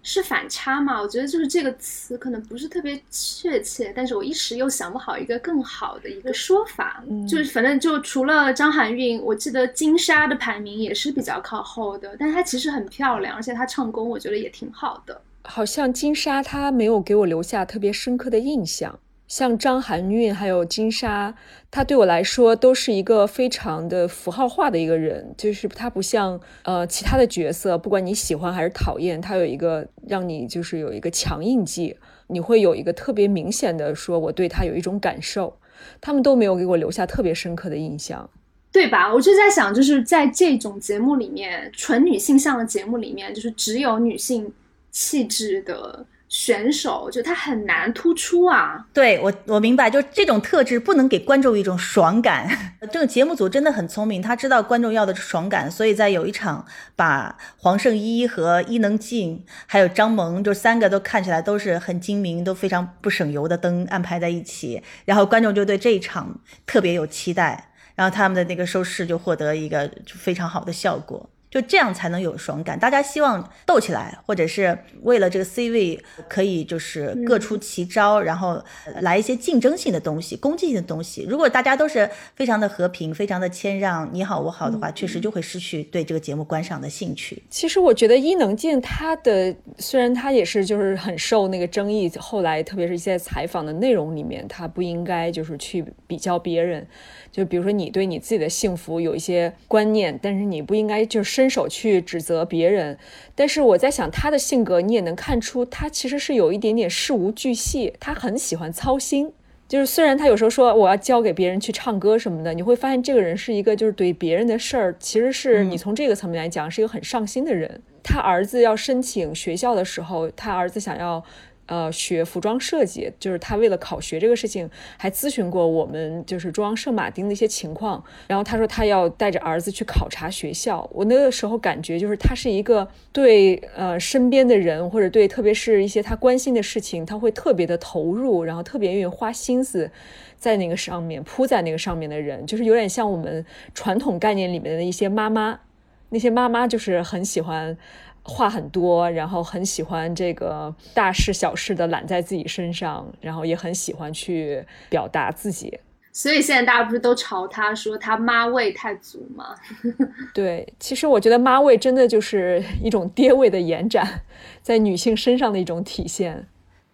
[0.04, 1.02] 是反差嘛？
[1.02, 7.04] 我觉得就是这个词可能不是特别确切，但是我一时又想不好一个更好的一个说法。
[7.08, 15.22] 嗯就是反正就除了张含韵，我记得金莎的排名也是比较靠后的，但是她其实很漂亮，而且她唱功我觉得也挺好的。
[15.44, 19.00] 好像金莎她没有给我留下特别深刻的印象，
[19.32, 21.34] 像张含韵还有金莎，
[21.72, 31.96] 她对我来说都是一个非常的符号化的一个人，就是她不像呃其他的角色，不管你喜欢还是讨厌，她有一个让你就是有一个强印记，
[32.28, 35.58] 你会有一个特别明显的说我对她有一种感受，
[36.02, 38.30] 他们都没有给我留下特别深刻的印象。
[38.74, 39.14] 对吧？
[39.14, 44.52] 我就在想，就是在这种节目里面，纯女性向的节目里面，就是只有女性
[44.92, 46.06] 气质的。
[46.32, 48.88] 选手就他很难突出啊！
[48.94, 52.50] 对我，我明白，就这种特质不能给观众一种爽感。
[52.90, 56.66] 这个节目组真的很聪明，他知道观众要的是爽感，所以在有一场
[56.96, 71.30] 把黄圣依和伊能静还有张萌，就三个都看起来都是很精明，都非常不省油的灯安排在一起，然后观众就对这一场特别有期待，然后他们的那个收视就获得一个非常好的效果。
[71.52, 78.64] 就这样才能有爽感，大家希望斗起来，或者是为了这个 C 位可以就是各出奇招，然后
[79.02, 81.26] 来一些竞争性的东西、攻击性的东西。
[81.30, 87.44] 如果大家都是非常的和平、非常的谦让，你好我好的话，确实就会失去对这个节目观赏的兴趣。
[87.50, 96.88] 其实我觉得伊能静她的虽然她也是就是很受那个争议，后来特别是一些采访的内容里面，她不应该就是去比较别人。
[97.32, 102.98] 就比如说，你对你自己的幸福有一些观念，但是你不应该就伸手去指责别人。
[103.34, 109.32] 但是我在想，他的性格你也能看出，他其实是有一点点事无巨细，他很喜欢操心。
[109.70, 117.82] 就是虽然他有时候说我要教给别人去唱歌什么的，你会发现这个人是一个就是对别人的事儿，其实是你从这个层面来讲是一个很上心的人。
[118.04, 121.24] 他儿子要申请学校的时候，他儿子想要。
[121.72, 128.04] 呃，学服装设计，就是他为了考学这个事情，还咨询过我们，就是中央圣马丁的一些情况。
[128.28, 130.86] 然后他说他要带着儿子去考察学校。
[130.92, 139.90] 我那个时候感觉就是他是一个对呃身边的人或者对特别是一些他关心的事情，他会特别的投入，然后特别愿意花心思
[140.36, 145.62] 在那个上面扑在那个上面的人，就是有点像我们传统概念里面的一些妈妈，
[146.10, 147.78] 那些妈妈就是很喜欢。
[148.24, 155.80] 话很多，然后很喜欢这个大事小事的揽在自己身上，然后也很喜欢去表达自己。
[156.14, 159.56] 所以现在大家不是都嘲他说他妈味太足吗？
[160.36, 164.22] 对，其实我觉得妈味真的就是一种爹味的延展，
[164.62, 166.46] 在女性身上的一种体现。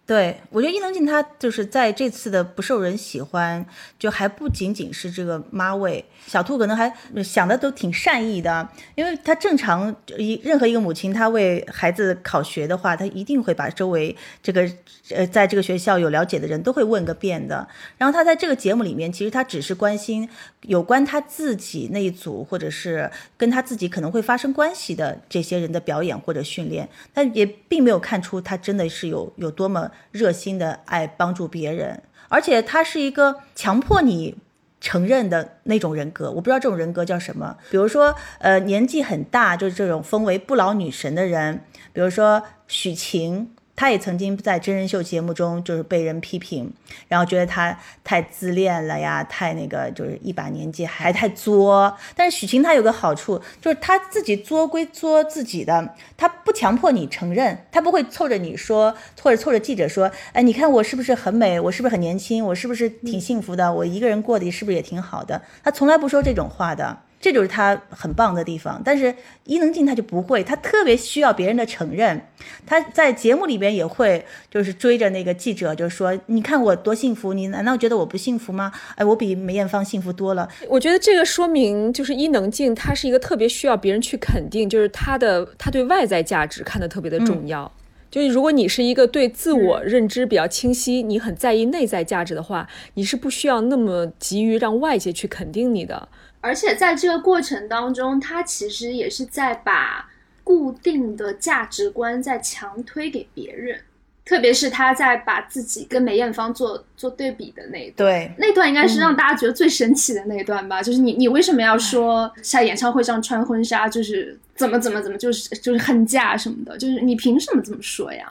[0.08, 3.66] 对，我觉得伊能静她就是在这次的不受人喜欢，
[3.98, 6.02] 就还不仅仅是这个妈味。
[6.26, 6.90] 小兔可能还
[7.22, 14.66] 想的都挺善意的，因为她正常一任何一个母亲，她为孩子考学的话，她一定会把周围这个
[15.10, 17.68] 呃在这个学校有了解的人都会问个遍的。
[17.98, 20.26] 然后她在这个节目里面，其实她只是关心
[20.62, 29.90] 有关他自己那一组，或者是跟他自己可能会发生关系的这些人的表演或者训练，但也并没有看出他真的是有有多么。
[30.10, 34.36] 热心的爱帮助别人，而且他是一个强迫你
[34.80, 36.30] 承认的那种人格。
[36.30, 37.56] 我不知道这种人格叫什么。
[37.70, 43.52] 比如说，呃，年纪很大，就是这种封为不老女神的人，比如说许晴。
[43.78, 46.72] 他也曾经在真人秀节目中就是被人批评，
[47.06, 51.96] 然后觉得他太自恋了呀，太那个就是一把年纪还太作。
[52.16, 61.60] 但是许晴她有个好处，就是她自己作归作自己的，她不强迫你承认，她不会凑着你说，或者凑着记者说，哎，你看我是不是很美？
[61.60, 62.44] 我是不是很年轻？
[62.44, 63.72] 我是不是挺幸福的？
[63.72, 65.40] 我一个人过得是不是也挺好的？
[65.62, 66.98] 她从来不说这种话的。
[67.20, 72.20] 这就是他很棒的地方，但是伊能静他就不会，他特别需要别人的承认。
[72.64, 78.72] 他在节目里边也会，就是追着那个记者，就说：“你看我多幸福，你难道觉得我不幸福吗？
[78.94, 87.70] 哎，我比梅艳芳幸福多了。”我觉得这个说明就是伊能静，她是一个特别需要别人去肯定，就是她的她对外在价值看得特别的重要。
[88.10, 96.08] 就是如果你是一个对自我认知比较清晰，你很在意内在价值的话，你是不需要那么急于让外界去肯定你的。
[96.48, 100.08] 而且在这个过程当中，他其实也是在把
[100.42, 103.78] 固定的价值观在强推给别人，
[104.24, 110.82] 特别是他在把自己跟梅艳芳做做对比的那一段，对，那段应该是让大家觉得最神奇的那一段吧。
[110.82, 116.78] 就是你你为什么要说在演唱会上穿婚纱就是怎么怎么怎么就是就是恨嫁什么的？
[116.78, 118.26] 就是你凭什么这么说呀？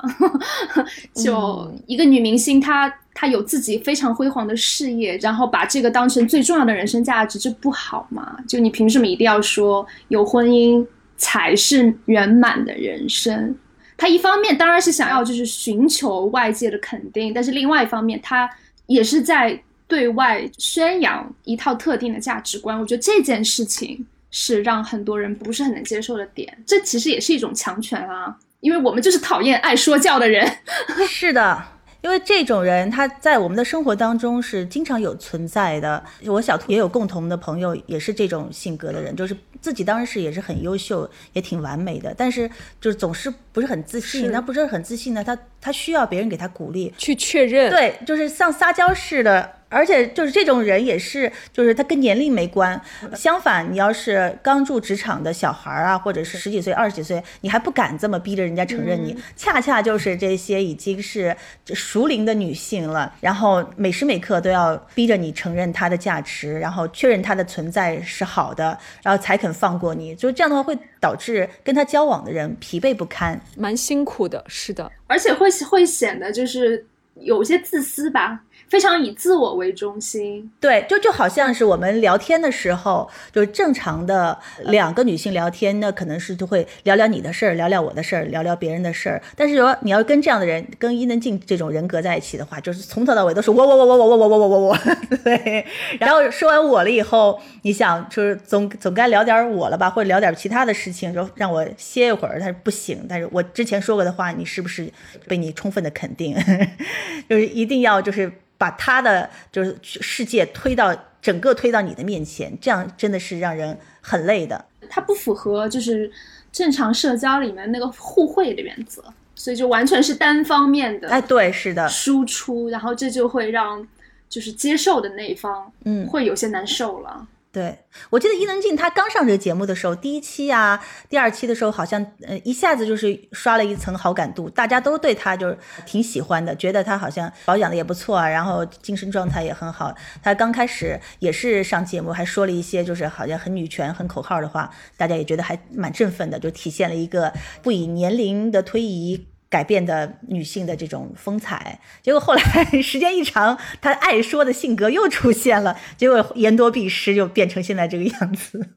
[1.13, 2.91] 就一个女明星她。
[3.19, 8.37] 他有自己非常辉煌的事业，然后把这个当成最重要的人生价值，这不好吗？
[8.47, 10.85] 就你凭什么一定要说有婚姻
[11.17, 13.55] 才是圆满的人生？
[13.97, 18.47] 他一方面当然是想要就是寻求外界的肯定，但是另外一方面他
[18.85, 22.79] 也是在对外宣扬一套特定的价值观。
[22.79, 26.55] 我觉得这件事情是让很多人不是很能接受的点。
[26.67, 30.47] 这其实也是一种强权啊，因为我们就是讨厌爱说教的人。
[31.09, 31.76] 是的。
[32.01, 36.03] 因为这种人他在我们的生活当中是经常有存在的。
[36.25, 44.21] 我小兔也有共同的朋友，也是这种性格的人，就是自己当然是也是很优秀，也挺完美的，但是就是总是不是很自信。
[44.21, 52.79] 是那不是很自信呢，他他需要别人给他鼓励，去确认，对，就是像撒娇似的，而且就是这种人也是，就是他跟年龄没关。
[53.15, 61.35] 相反，你要是刚入职场的小孩儿啊，或者是十几岁、二十几岁，你还不敢这么逼着人家承认你，恰恰就是这些已经是
[61.73, 70.15] 熟龄的女性了，然后每时每刻都要逼着你承认她的价值，然后确认她的存在是好的，然后才肯放过你。
[70.15, 73.39] 就这样的话，会导致跟他交往的人疲惫不堪。
[73.55, 74.91] 蛮辛苦的，是的。
[75.07, 80.51] 而且会会显得就是有些自私吧，非常以自我为中心。
[80.59, 89.21] 对，就就好像是我们聊天的时候，就是正常的两个女性聊天，那可能是就会聊聊你的事儿，聊聊我的事儿，聊聊别人的事儿。
[89.35, 94.77] 但是说你要跟这样的人，跟伊能静这种人格在一起的话，就是从头到尾都是我我我我我我我我我我我，
[95.23, 95.65] 对。
[95.99, 102.37] 然后说完我了以后，你想就是总总该聊点我了吧，或者聊点其他的事情，就让我歇一会儿。
[102.39, 104.91] 但是不行，但是我之前说过的话，你是不是
[105.27, 106.35] 被你充分的肯定？
[107.29, 108.31] 就是一定要就是。
[108.57, 114.65] 把他的就是世界推到整个推到你的面前，这样真的是让人很累的。
[114.89, 116.09] 它不符合就是
[116.51, 119.03] 正常社交里面那个互惠的原则，
[119.35, 121.09] 所以就完全是单方面的。
[121.09, 123.85] 哎，对，是的，输出，然后这就会让
[124.29, 127.27] 就是接受的那一方，嗯，会有些难受了。
[127.57, 127.75] 对，
[128.11, 139.91] 我记得伊能静她刚上这个节目的时候，第一期啊、第二期的时候，好像呃一下子就是刷了一层好感度，大家都对她就是挺喜欢的，觉得她好像保养的也不错啊，然后精神状态也很好。
[140.21, 149.25] 她刚开始也是上节目，还说了一些就是好像很女权、很口号的话，大家也觉得还蛮振奋的，就体现了一个不以年龄的推移。
[149.49, 152.41] 改变的女性的这种风采， 结果后来
[152.81, 158.69] 时间一长，她爱说的性格又出现了， 结果言多必失，就变成现在这个样子。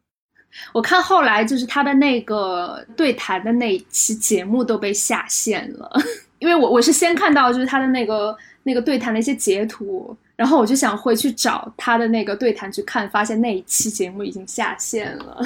[0.72, 5.90] 我看后来就是她的那个对谈的那一期节目都被下线了，
[6.40, 15.40] 因为我我是先看到就是她的那个那个对谈的一些截图，然后我就想回去找她的那个对谈去看，发现那一期节目已经下线了，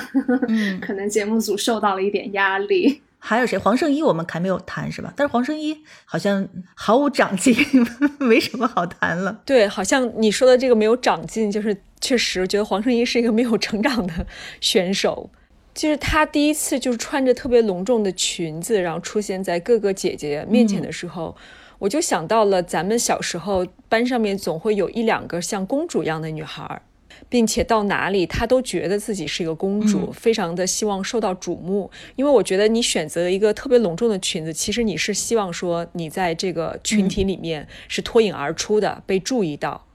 [0.49, 3.03] 嗯可能节目组受到了一点压力。
[3.27, 3.57] 还有谁？
[3.57, 5.11] 黄圣依我们还没有谈是吧？
[5.17, 7.57] 但是黄圣依好像毫无长进，
[8.21, 9.41] 没什么好谈了。
[9.47, 14.27] 对，好像你说的这个没有长进，就是确实觉得黄圣依是一个没有成长的
[14.61, 15.31] 选手。
[15.73, 21.35] 就是她第一次就是穿着特别隆重的裙子，然后出现在各个姐姐面前的时候，
[21.79, 26.83] 我就想到了咱们小时候班上面总会有一两个像公主一样的女孩儿。
[27.29, 31.91] 并且到哪里，她都觉得自己是一个公主，嗯非常的希望受到瞩目。
[32.17, 39.87] 因为我觉得你选择一个特别隆重的裙子，其实你是希望说你在这个群体里面是脱颖而出的，被注意到。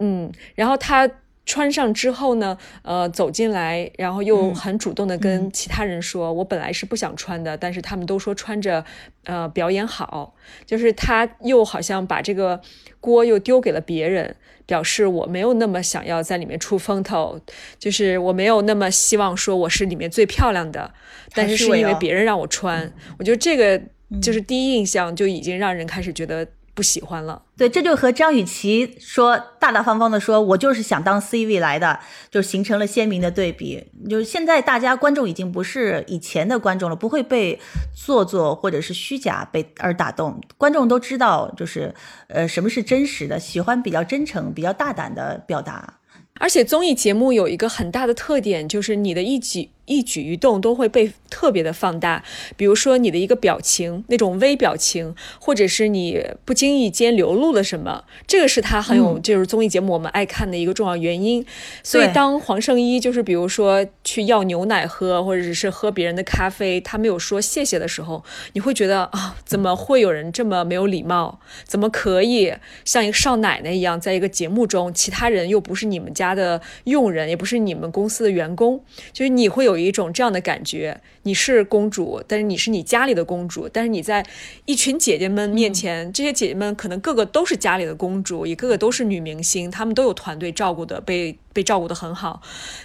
[0.00, 1.10] 嗯，然后她
[1.44, 8.84] 穿上之后呢，呃，走进来，然后又嗯很主动的跟其他人说：“我本来是不想穿的，但是他们都说穿着，
[9.24, 10.34] 呃，表演好。”
[10.66, 12.60] 就是她又好像把这个
[13.00, 14.36] 锅又丢给了别人，
[14.68, 17.40] 表示我没有那么想要在里面出风头，
[17.78, 20.92] 就是我没有那么希望说我是里面最漂亮的，
[21.32, 22.92] 但是是因为别人让我穿。
[23.18, 23.80] 我觉得这个
[24.20, 26.46] 就是第一印象就已经让人开始觉得
[26.78, 27.42] 不喜欢了。
[27.56, 31.98] 对，这就和张雨绮说大大方方的说，我就是想当 C 位来的，
[32.30, 33.84] 就形成了鲜明的对比。
[34.08, 37.58] 就是现在大家观众已经不是以前的观众了，不会被
[37.92, 41.92] 做作或者是虚假被而打动，观众都知道就是
[42.28, 45.94] 呃什么是真实的，喜欢比较真诚、比较大胆的表达。
[46.38, 52.22] 而且综艺节目有一个很大的特点，就是你的一举一举一动都会被特别的放大。
[52.56, 61.44] 比如说你的一个表情，那种微表情，或者是你不经意间流露了什么，这个是他很有，嗯就是综艺节目我们爱看的一个重要原因。
[61.82, 68.22] 所以当黄圣依就是比如说去要牛奶喝，或者是喝别人的咖啡，他没有说谢谢的时候，
[68.52, 71.40] 你会觉得啊，怎么会有人这么没有礼貌？
[71.64, 72.52] 怎么可以
[72.84, 84.24] 像一个少奶奶一样，在一个节目中，其他人又不是你们家的佣人，也不是你们公司的员工，就是你会有有一种这样的感觉，你是公主，但是你是你家里的公主，但是你在
[84.64, 92.42] 一群姐姐们面前，这些姐姐们可能个个都是家里的公主，也个个都是女明星，她们都有团队照顾的，被被照顾的很好，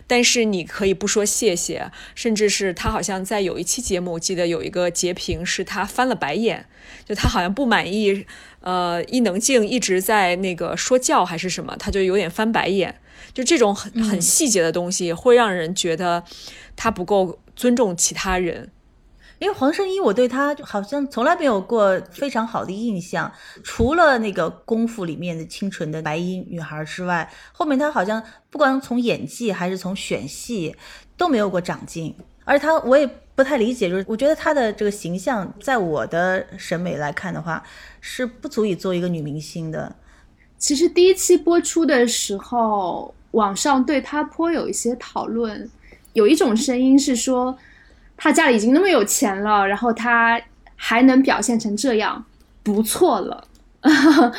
[0.07, 6.65] 但是你可以不说谢谢，甚至是她好像在有一期节目，我记得有一个截屏是她翻了白眼，
[7.05, 8.25] 就她好像不满意，
[8.61, 12.95] 呃，伊能静一直在那个说教还是什么，她就有点翻白眼。
[13.33, 16.23] 就这种很很细节的东西，会让人觉得
[16.75, 18.69] 他不够尊重其他人。
[19.39, 23.29] 因为黄圣依，我对她好像从来没有过非常好的印象，
[23.61, 30.73] 除了那个《功夫》里面的清纯的白衣女孩之外，后面她好像不管从演技还是从选戏
[31.17, 32.15] 都没有过长进。
[32.45, 37.61] 而她，我也不太理解，就是我觉得她的这个形象，在我的审美来看的话，
[37.99, 39.93] 是不足以做一个女明星的。
[40.57, 45.69] 其实第一期播出的时候，网上对他颇有一些讨论，
[46.13, 47.55] 有一种声音是说。
[48.15, 50.39] 他家里已经那么有钱了，然后他
[50.77, 52.23] 还能表现成这样，
[52.61, 53.43] 不错了。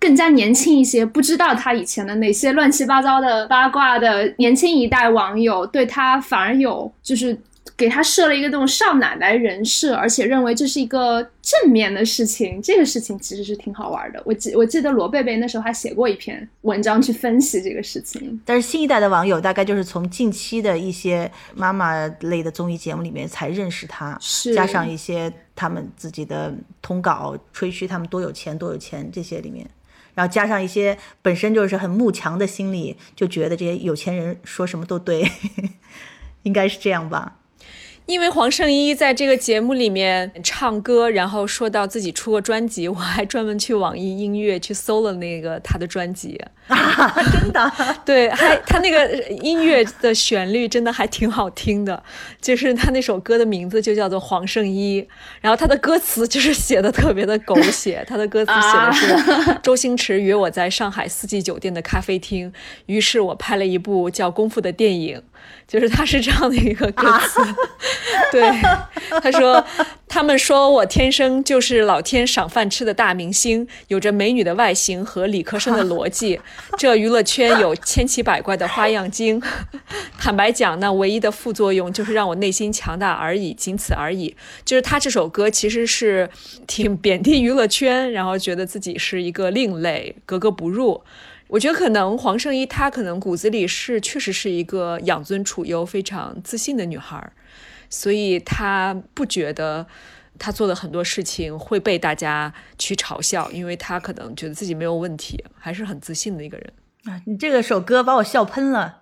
[0.00, 7.38] 更加年轻一些，不知道他以前的那些乱七八糟的八卦的年轻一代网友，对他反而有就是。
[7.82, 12.62] 给他设了一个那种少奶奶人设，而且认为这是一个正面的事情。
[12.62, 14.22] 这个事情其实是挺好玩的。
[14.24, 18.40] 我记我记得罗贝贝那时候还写过一篇文章去分析这个事情。
[18.44, 24.16] 但是新一代的网友大概就是从近期的一些妈妈类的综艺节目里面才认识他，
[24.54, 29.68] 加上一些他们自己的通稿吹嘘他们多有钱多有钱这些里面，
[30.14, 35.28] 然后加上一些本身就是很慕强的心理，就觉得这些有钱人说什么都对，
[36.44, 37.38] 应该是这样吧。
[38.06, 46.38] 因为黄圣依在这个节目里面唱歌，然后说到自己出过专辑，我还专门去网易音乐去搜了那个他的专辑，
[46.68, 47.72] 真的，
[48.04, 52.02] 对，还他那个音乐的旋律真的还挺好听的，
[52.40, 55.06] 就是他那首歌的名字就叫做黄圣依，
[55.40, 62.52] 然后他的歌词就是写的特别的狗血，他的歌词写的是 周星驰约我在上海四季酒店的咖啡厅，
[62.86, 65.22] 于是我拍了一部叫《功夫》的电影。
[65.66, 67.40] 就是他是这样的一个歌词，
[68.30, 68.50] 对，
[69.20, 69.64] 他说
[70.06, 76.38] 他们说我天生就是老天赏饭吃的大明星，有着美女的外形和理科生的 逻辑，
[76.76, 79.42] 这娱乐圈有千奇百怪的花样精。
[80.18, 84.36] 坦白讲，那唯一的副作用就是让我内心强大而已，仅此而已。
[84.64, 86.28] 就是他这首歌其实是
[86.66, 91.02] 挺贬低娱乐圈，然后觉得自己是一个另类，格格不入。
[91.52, 97.30] 我觉得可能黄圣依她可能骨子里是确实是一个养尊处优、非常自信的女孩，
[97.90, 99.86] 所以她不觉得
[100.38, 106.72] 她做的很多事情会被大家去嘲笑，因为她可能觉得自己没有问题，还是很自信的一个人。
[107.04, 109.00] 啊，你这个首歌把我笑喷了，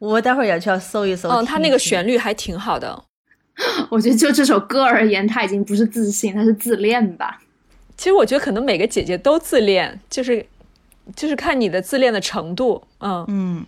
[0.00, 1.28] 我待会儿也去要搜一搜。
[1.28, 3.04] 嗯，他那个旋律还挺好的。
[3.90, 7.40] 我觉得就这首歌而言，他已经不是自信，他是自恋吧。
[7.96, 10.44] 其实我觉得可能每个姐姐都自恋，就是。
[11.16, 13.66] 就是看你的自恋的程度，嗯嗯，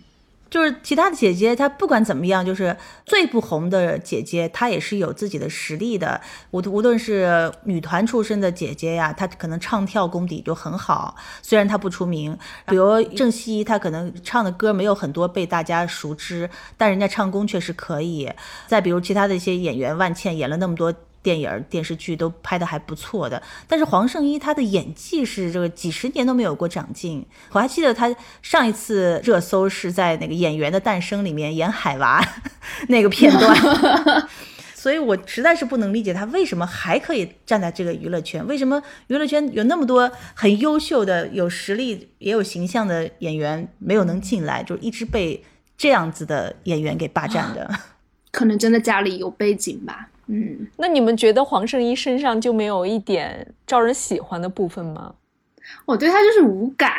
[0.49, 2.75] 就是其他的姐姐，她不管怎么样，就是
[3.05, 6.21] 最不红的姐姐，她也是有自己的实力的。
[6.51, 12.37] 无无论是女团出身的姐姐呀，她可能唱跳功底就很好，虽然她不出名。
[12.67, 18.31] 比如郑希，她可能唱的歌没有很多被大家熟知，但人家唱功确实可以。
[18.67, 20.93] 再比如其他的一些演员，万茜演了那么多。
[21.25, 27.25] 电影、电视剧都拍的还不错的，但是黄圣依她的演技是这个几十年都没有过长进。
[27.51, 32.23] 我还记得她上一次热搜是在那个《演员的诞生》里面演海娃
[32.89, 33.57] 那个片段，
[34.75, 45.43] 所以我实在是不能理解她为什么还可以站在这个娱乐圈，为什么娱乐圈有那么多很优秀的、有实力也有形象的演员没有能进来，就一直被
[45.75, 47.67] 这样子的演员给霸占的。
[48.31, 50.09] 可能真的家里有背景吧。
[50.27, 55.13] 嗯，那你们觉得黄圣依身上就没有一点招人喜欢的部分吗？
[55.85, 56.91] 我对她就是无感，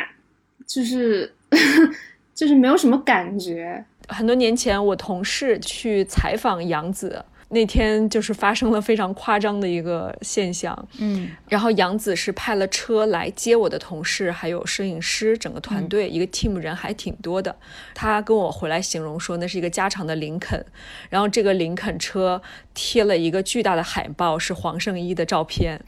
[0.65, 1.33] 就是
[2.33, 3.83] 就是没有什么感觉。
[4.09, 7.23] 很多年前，我同事去采访杨紫。
[7.49, 17.55] 那天就是发生了非常夸张的一个现象，嗯，然后杨子是派了车来接我的同事，还有摄影师，整个团队一个 team 人还挺多的。
[17.93, 20.65] 他跟我回来形容说，那是一个加长的林肯，
[21.09, 22.41] 然后这个林肯车
[22.73, 25.81] 贴了一个巨大的海报，是黄圣依的照片。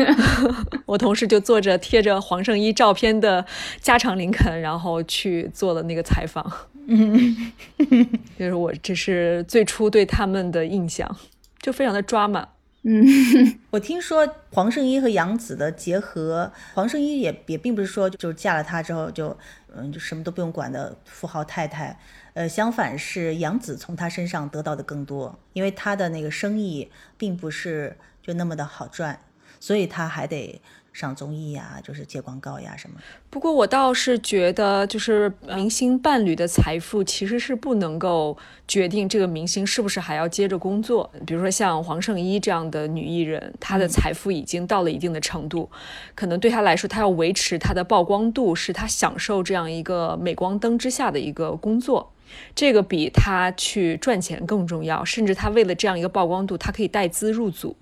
[0.86, 3.44] 我同事就坐着贴着黄圣依照片的
[3.80, 6.50] 加长林肯，然后去做了那个采访。
[6.88, 7.52] 嗯，
[8.38, 11.16] 就是我这是最初对他们的印象，
[11.60, 12.48] 就非常的抓马。
[12.82, 13.04] 嗯，
[13.70, 19.36] 我听说黄圣依和杨紫的结合，黄圣依也也并不是说就是嫁了他之后就
[19.76, 21.98] 嗯就什么都不用管的富豪太太，
[22.34, 29.18] 呃，相反是杨紫从他身上得到的更多，因为他的那个生意并不是就那么的好赚，
[29.58, 30.60] 所以他还得。
[30.96, 32.96] 上综艺呀，就是接广告呀什么。
[33.28, 38.34] 不过我倒是觉得，就是明星伴侣的财富其实是不能够
[38.66, 41.10] 决定这个明星是不是还要接着工作。
[41.26, 45.68] 比如说像黄圣依这样的女艺人，她的财富已经到了一定的程度，
[46.14, 52.10] 可能对她来说，她要维持她的曝光度，是她享受这样一个镁光灯之下的一个工作。
[52.56, 57.76] 这个比他去赚钱更重要，甚至他为了这样一个曝光度，他可以带资入组。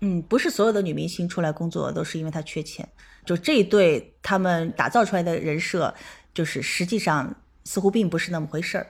[0.00, 2.86] 嗯，不是所有的女明星出来工作都是因为她缺钱，
[3.24, 5.94] 就这一对他们打造出来的人设，
[6.34, 7.34] 就是实际上
[7.64, 8.86] 似乎并不是那么回事儿。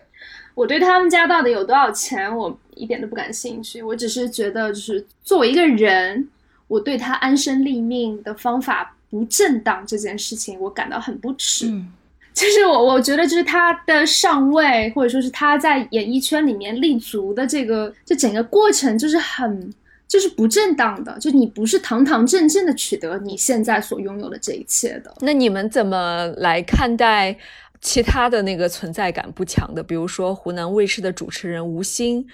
[0.54, 3.82] 我对他们家到底有多少钱，我一点都不感兴趣。
[3.82, 6.28] 我只是觉得，就是作为一个人，
[6.66, 11.68] 我对他安身立命的方法不正当这件事情，我感到很不耻。
[11.68, 11.92] 嗯
[12.36, 19.72] 就是我，我觉得就是他的上位，或者说是他在演艺圈里面立足的这个，这整个过程就是很，
[20.08, 25.14] 就是不正当的，就你不是堂堂正正的取得你现在所拥有的这一切的。
[25.20, 27.36] 那你们怎么来看待
[27.80, 29.82] 其他的那个存在感不强的？
[29.82, 32.26] 比如说湖南卫视的主持人吴昕，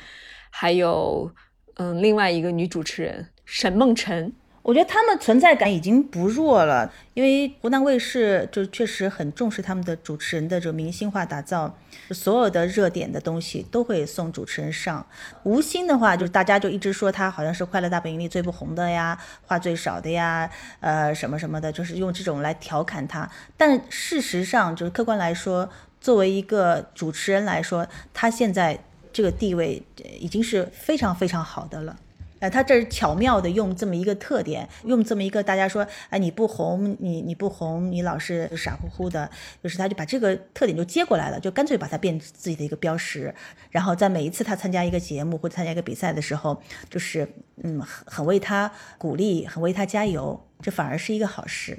[0.51, 1.31] 还有
[1.77, 4.33] 嗯另外一个女主持人沈梦辰。
[4.63, 11.77] 我觉得他们存在感已经不弱了，因为湖南卫视就确实很重视他们的主持人的这个明星化打造，
[12.13, 15.05] 所有的热点的东西都会送主持人上。
[15.43, 20.49] 吴昕的话，就是大家就一直说他好像是《快乐大本营》里最不红的呀，话最少的呀，
[20.79, 23.29] 呃什么什么的，就是用这种来调侃他。
[23.57, 25.69] 但事实上，就是客观来说，
[26.01, 27.85] 作为一个主持人来说，
[28.15, 28.79] 他现在
[29.13, 29.83] 这个地位
[30.21, 31.97] 已经是非常非常好的了。
[32.43, 39.31] 呃，他这是巧妙的用这么一个特点，用这么一个大家说，哎，你不红，你你不红，你老是傻乎乎的，
[39.63, 43.33] 就是他就把这个特点就接过来了，就干脆把它变自己的一个标识，
[43.71, 47.33] 然后在每一次他参加一个节目或者参加一个比赛的时候，就是
[47.63, 48.69] 嗯，很很为他
[48.99, 51.79] 鼓励，很为他加油，这反而是一个好事。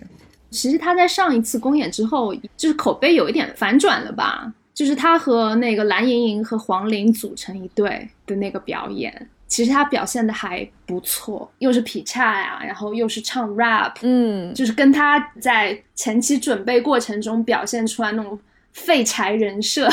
[0.50, 4.54] 其实他在上一次公演之后，就是口碑有一点反转了吧？
[4.74, 18.40] 就是他和那个蓝盈莹和黄龄组成一对的那个表演，其实他表现的还不错，又是劈叉呀，然后又是唱 rap，嗯，就是跟他在前期准备过程中表现出来那种
[18.72, 19.88] 废柴人设，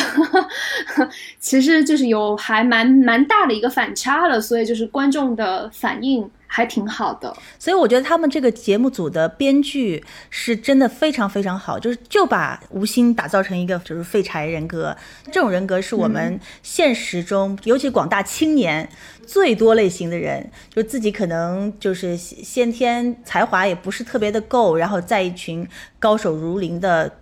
[1.38, 7.34] 其实就是有还蛮蛮大的一个反差了，所以就是观众的反应还挺好的。
[7.60, 14.96] 所以我觉得他们这个节目组的编剧是真的非常非常好，就是就把吴昕打造成一个就是废柴人格，
[15.26, 18.88] 这种人格是我们现实中、尤其广大青年
[19.24, 25.66] 最多类型的人，就自己可能就是先先天才华也不是特别的够，然后在一群
[26.00, 27.12] 高手如林的。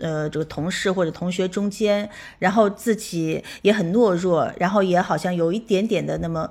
[0.00, 2.08] 呃，这个同事或者同学中间，
[2.38, 6.48] 然后自己也很懦弱，然后也好像有一点点的那么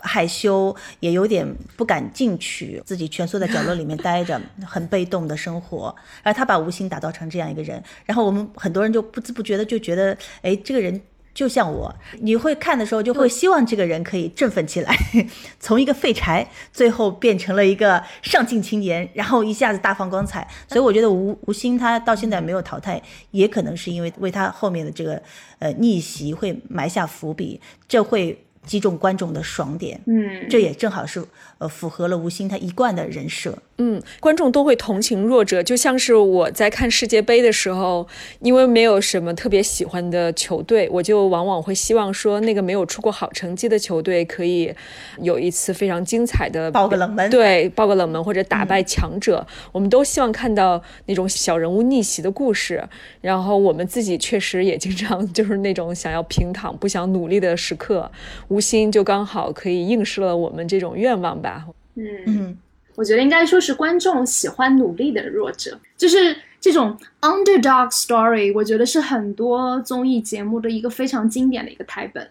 [0.00, 1.46] 害羞，也有点
[1.76, 5.94] 不敢进取，自己蜷缩在角落里面待着， 很被动的生活。
[6.22, 11.00] 然后他把吴昕打造成这样一个人，然后我们很多人就不知不觉的就觉得，哎，这个人。
[11.34, 14.92] 就像我，你会看的时候就会希望这个人可以振奋起来，
[15.60, 20.44] 从一个废柴最后变成了一个上进青年，然后一下子大放光彩。
[20.66, 25.22] 所以我觉得吴吴昕他到现在没有淘汰，也可能是因为为他后面的这个
[25.60, 30.00] 呃逆袭会埋下伏笔，这会击中观众的爽点。
[30.06, 31.24] 嗯，这也正好是
[31.58, 33.58] 呃符合了吴昕他一贯的人设。
[33.80, 38.08] 嗯，观众都会同情弱者，就像是我在看世界杯的时候，
[38.40, 44.74] 因为没有什么特别喜欢的球队，我就往往会希望说那个没有出过好成绩的球队可以
[45.20, 52.82] 有一次非常精彩的爆个冷门，对，爆个冷门或者打败强者，我们都希望看到那种小人物逆袭的故事。
[53.20, 58.10] 然后我们自己确实也经常就是那种想要平躺不想努力的时刻，
[58.48, 61.66] 吴昕就刚好可以映射了我们这种愿望吧。
[61.94, 62.04] 嗯。
[62.26, 62.58] 嗯。
[62.98, 68.52] 我觉得应该说是观众喜欢努力的弱者，就是这种 underdog story。
[68.52, 72.28] 我觉得是很多综艺节目的一个非常经典的一个台本。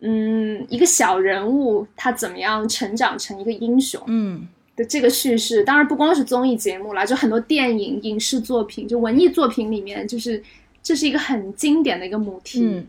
[0.00, 10.42] 嗯，一个小人物他怎么样成长成一个英雄，嗯的这个叙事，当然不光是综艺节目啦，就很多电影、影视作品，就文艺作品里面，就是
[10.82, 12.64] 这是一个很经典的一个母题。
[12.64, 12.86] 嗯，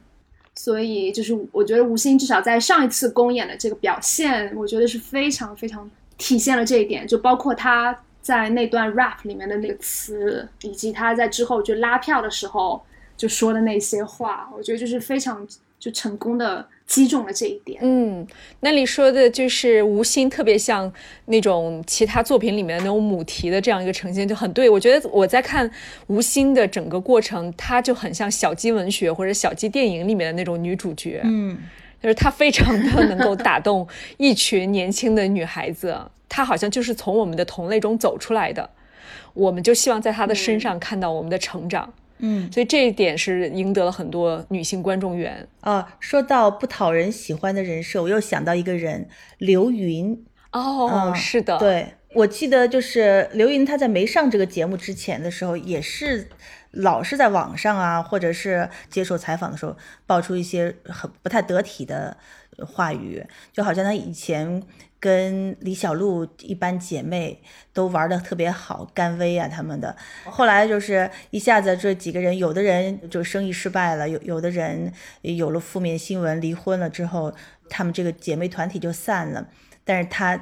[0.55, 5.91] 所以就是我觉得吴昕至少在上一次公演的这个表现，我觉得是非常非常。
[6.19, 12.79] 体现了这一点，就包括他在那段 rap 里面的那个词，以及他在之后就拉票的时候
[13.17, 15.47] 就说的那些话，我觉得就是非常
[15.79, 17.79] 就成功的击中了这一点。
[17.81, 18.27] 嗯，
[18.59, 20.91] 那你说的就是吴昕特别像
[21.25, 24.69] 那种其他作品里面的那种母题的这样一个呈现，就很对。
[24.69, 25.71] 我觉得我在看
[26.07, 31.21] 吴昕的整个过程，她就很像小鸡文学或者小鸡电影里面的那种女主角。
[31.23, 31.57] 嗯。
[32.01, 33.87] 就是她非常的能够打动
[34.17, 35.97] 一群年轻的女孩子，
[36.27, 38.69] 她好像就是从我们的同类中走出来的，
[39.33, 45.95] 我们就希望在她的身上看到我们的成长，嗯，所以这一点是赢得了很多女性观众缘啊。
[45.99, 50.23] 说到不讨人喜欢的人设，我又想到一个人，刘芸。
[50.51, 56.29] 哦，是的，对，我记得就是刘芸，她在没上这个节目之前的时候，也是。
[56.71, 62.15] 老是在网上啊，或者是接受采访的时候爆出一些很不太得体的
[62.67, 64.61] 话语，就好像她以前
[64.99, 67.41] 跟李小璐一般姐妹
[67.73, 69.95] 都玩的特别好，甘薇啊他们的，
[70.25, 77.33] 后来就是一下子这几个人，有的人就生意失败了，有有的人有了负面新闻，离婚了之后，
[77.69, 79.47] 他们这个姐妹团体就散了，
[79.83, 80.39] 但是她。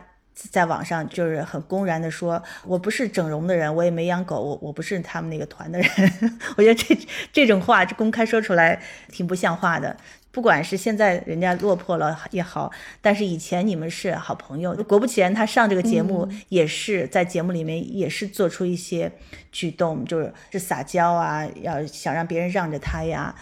[0.51, 5.89] 在网上就是很公然的说，我不是整容的人，我也没养狗，我我不是他们那个团的人。
[6.55, 6.97] 我觉得这
[7.33, 8.79] 这种话公开说出来
[9.09, 9.97] 挺不像话的。
[10.29, 12.71] 不管是现在人家落魄了也好，
[13.01, 14.75] 但是以前你们是好朋友。
[14.83, 19.11] 果不其然，他上这个节目也是在节目里面也是做出一些
[19.51, 23.33] 举动，就是是撒娇啊，要想让别人让着他呀，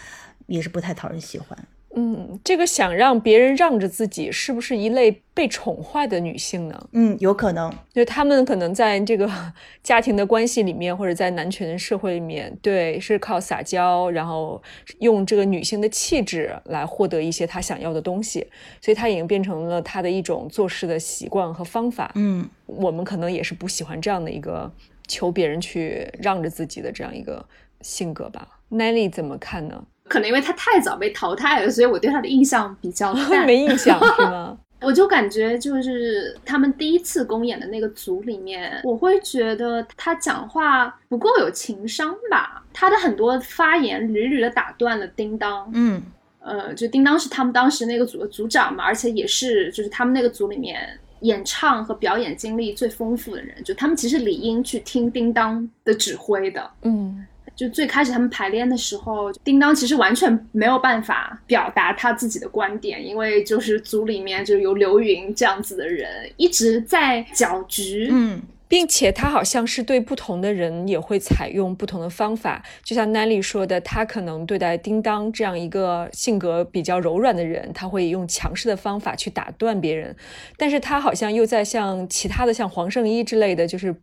[0.46, 1.58] 也是不太讨人喜欢。
[1.98, 6.90] 嗯，这个想让别人让着自己，是不是一类被宠坏的女性呢？
[6.92, 9.30] 嗯，有可能，就他们可能在这个
[9.82, 14.62] 家庭的关系里面，或者在男权社会里面，对，是靠撒娇，然后
[15.00, 18.46] 用这个女性的气质来获得一些他想要的东西，
[18.82, 22.12] 所以他已经变成了他的一种做事的习惯和方法。
[22.16, 24.70] 嗯，我们可能也是不喜欢这样的一个
[25.08, 27.46] 求别人去让着自己的这样一个
[27.80, 28.60] 性格吧。
[28.70, 29.86] Nelly 怎么看呢？
[30.08, 33.44] 可能因为他太早被淘汰了，所以我对他的印象比较淡。
[33.48, 34.58] 没印象是吗？
[34.82, 42.64] 我就感觉就是他们第一次公演的那个组里面，我会觉得他讲话不够有情商吧。
[42.72, 45.68] 他的很多发言屡屡的打断了叮当。
[45.74, 46.04] 嗯，
[46.40, 56.70] 呃，就叮当是他们当时那个组的组长嘛，而且也是就是他们那个组里面演唱和表演经历最丰富的人，就他们其实理应去听叮当的指挥的。
[56.84, 57.26] 嗯。
[57.56, 68.10] 就最开始他们排练的时候，叮当其实完全没有办法表达他自己的观点，因为就是组里面就有刘云这样子的人一直在搅局。
[68.12, 68.42] 嗯。
[68.68, 80.16] 并且他好像是对不同的人也会采用不同的方法，就像 Nelly 说的，他可能对待叮当这样一个性格比较柔软的人，他会用强势的方法去打断别人，
[80.58, 83.96] 但是他好像又在像其他的像黄圣依之类的，就是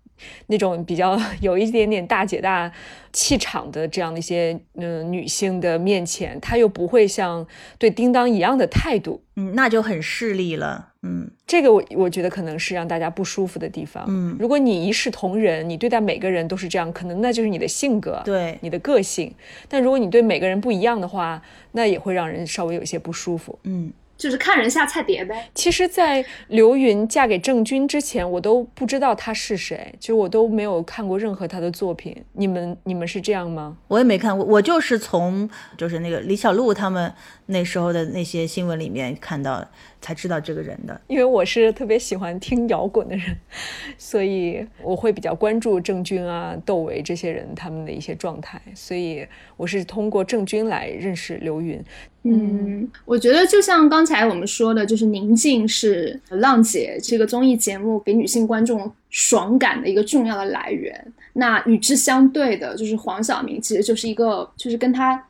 [0.46, 2.70] 那种比较有一点点大姐大
[3.12, 7.46] 气场的这样的一些嗯女性的面前，他又不会像
[7.78, 10.91] 对叮当一样的态度，嗯，那就很势利了。
[11.02, 14.04] 嗯，这个我我觉得可能是让大家不舒服的地方。
[14.08, 19.34] 嗯，如果你一视同仁，你对待每个人都是这样，可能那就是你的性格，对你的个性。
[19.68, 21.42] 但如果你对每个人不一样的话，
[21.72, 23.58] 那也会让人稍微有些不舒服。
[23.64, 23.92] 嗯。
[24.22, 25.50] 就是看人下菜碟呗。
[25.52, 32.16] 其实，在刘云嫁给郑钧之前，我都不知道他是谁，就我都没有看过任何他的作品。
[32.34, 33.76] 你们，你们是这样吗？
[33.88, 37.12] 我也没看过，我就是从就是那个李小璐他们
[37.46, 39.68] 那时候的那些新闻里面看到，
[40.00, 41.00] 才知道这个人的。
[41.08, 43.36] 因为我是特别喜欢听摇滚的人，
[43.98, 51.82] 所以我会比较关注郑钧啊、窦唯这些人他们的一些状态，所以我是通过郑钧来认识刘云。
[52.24, 61.12] 嗯，我觉得就像刚才我们说的，就是宁静是《浪姐》这个综艺节目给女性观众爽感的一个重要的来源。
[61.32, 65.20] 那与之相对的，就是黄晓明，其实就是一个就是跟他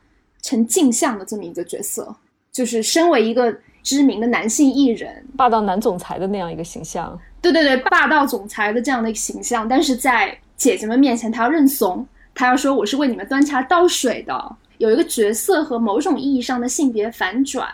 [0.43, 2.15] 成镜像的这么一个角色，
[2.51, 7.19] 就是身为一个知名的男性艺人，霸道男总裁的那样一个形象。
[7.41, 14.55] 对对对，霸道总裁的这样的一个形象，但是在姐姐们面前，他要认怂，他要说我是为你们端茶倒水的。
[14.83, 17.65] 有一个角色和某种意义上的性别反转，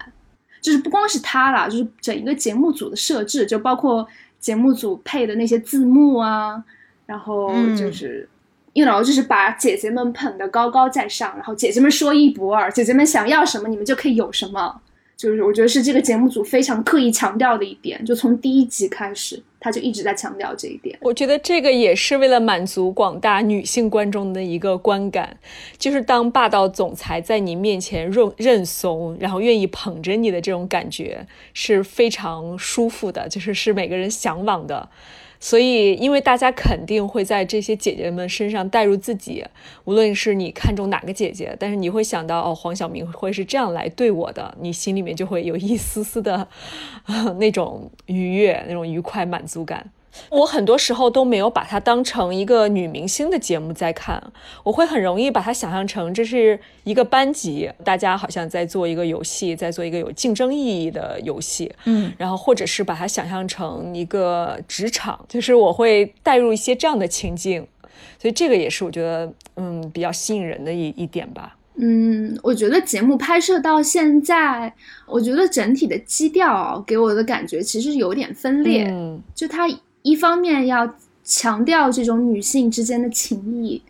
[0.61, 4.07] 就是不光是他啦，就是整一个节目组的设置，就包括
[4.39, 6.63] 节目组配的那些字幕啊，
[7.07, 8.29] 然后就是
[8.73, 14.79] ，you know，就是把姐姐们捧得高高在上，然后姐姐们说一不二，姐姐们想要什么，你们就可以有什么。
[15.17, 20.97] 就是我觉得是这个节目组非常刻意强调的一点，就从第一集开始，他就一直在强调这一点。
[21.01, 25.37] 我觉得这个也是为了满足广大女性观众的一个观感，
[25.77, 34.89] 就是当霸道总裁在你面前认认怂，然后愿意捧着你的这种感觉是非常舒服的，就是是每个人向往的。
[35.39, 39.45] 所以，因为大家肯定会在这些姐姐们身上带入自己，
[39.85, 46.47] 无论是你看中哪个姐姐，但是你会想到哦，黄晓明会是这样来对我的，你心里面就会有一丝丝的
[47.39, 49.89] 那种愉悦、那种愉快、满足感。
[50.29, 54.21] 我很多时候都没有把它当成一个女明星的节目在看，
[54.63, 67.65] 我会很容易把它想象成这是一个班级，大家好像在做一个游戏，在做一个有竞争意义的游戏，嗯，然后或者是把它想象成一个职场，就是我会带入一些这样的情境，
[68.19, 71.55] 所以这个也是我觉得嗯比较吸引人的一一点吧。
[71.81, 74.73] 嗯，我觉得节目拍摄到现在，
[75.07, 78.91] 我觉得整体的基调给我的感觉其实有点分裂，
[79.35, 79.69] 就它。
[80.01, 83.81] 一方面要强调这种女性之间的情谊，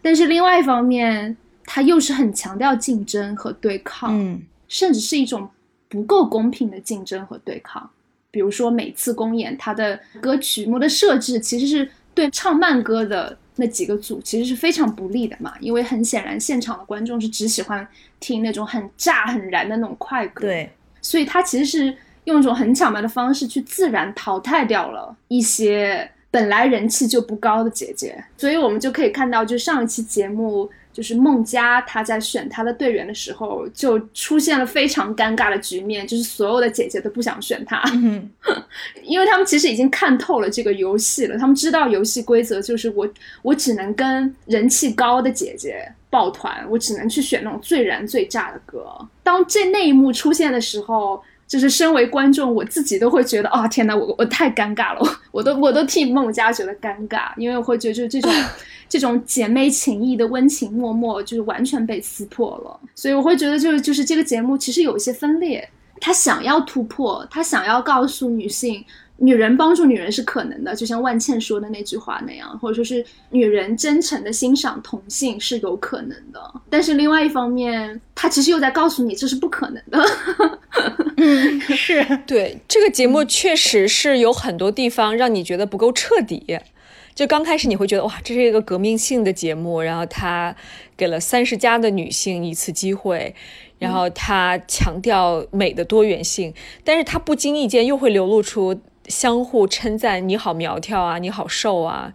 [0.00, 5.48] 但是另外一方面，它又是很强调竞争和对抗，嗯甚至是一种
[5.88, 7.88] 不够公平的竞争和对抗。
[8.30, 17.86] 比如说每次公演，它的歌曲目的设置其实是对唱慢歌的那几个组其实是非常不利的嘛，因为很显然现场的观众是只喜欢
[18.18, 21.94] 听那种很炸很燃的那种快歌，对，所以它其实是
[22.24, 37.82] 用一种很巧妙的方式去自然淘汰掉了一些本来人气就不高的姐姐，所以我们就可以看到，就上一期节目，就是孟佳她在选她的队员的时候，就出现了非常尴尬的局面，就是所有的姐姐都不想选她，
[39.02, 43.06] 因为他们其实已经看透了这个游戏了，他们知道游戏规则就是我
[43.42, 48.86] 我只能跟人气高的姐姐抱团，我只能去选那种最燃最炸的歌。
[49.22, 51.22] 当这那一幕出现的时候，
[51.52, 58.32] 就是身为观众，我自己都会觉得啊、天哪，我我太尴尬了，我我都我都替孟佳觉得尴尬，因为我会觉得就是这种
[58.88, 62.80] 这种姐妹情谊的温情脉脉，就是完全被撕破了。
[62.94, 65.68] 所以我会觉得就是就是这个节目其实有一些分裂，
[66.00, 68.82] 他想要突破，他想要告诉女性，
[69.18, 76.40] 女人帮助女人是可能的，就像万茜说的那句话那样，或者说是女人真诚的欣赏同性是有可能的。
[76.68, 80.04] 但是另外一方面，她其实又在告诉你这是不可能的。
[81.16, 86.58] 嗯是， 对这个节目确实是有很多地方让你觉得不够彻底。
[87.14, 90.56] 就刚开始你会觉得哇，这是一个革命性的节目，然后它
[90.96, 93.34] 给了三十加的女性一次机会，
[93.78, 102.12] 然后它强调美的多元性，但是它不经意间又会流露出相互称赞你好苗条啊，你好瘦啊。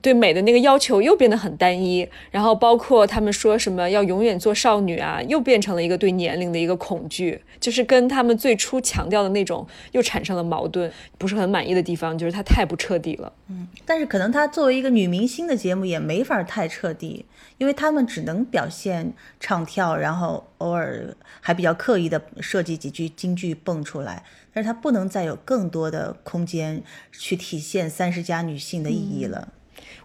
[0.00, 10.88] 对美的那个要求又变得很单一，然后包括他们说什么要永远做少女啊，又变成了一个对年龄的一个恐惧，就是跟他们最初强调的那种又产生了矛盾，
[11.18, 13.32] 不是很满意的地方，就是它太不彻底了。
[13.48, 17.26] 嗯但是可能她作为一个女明星的节目也没法太彻底，
[17.60, 26.82] 因为他们只能表现唱跳，然后偶尔还比较刻意的设计几句京剧蹦出来，但是他不能再有更多的空间
[27.12, 29.52] 去体现三十加女性的意义了。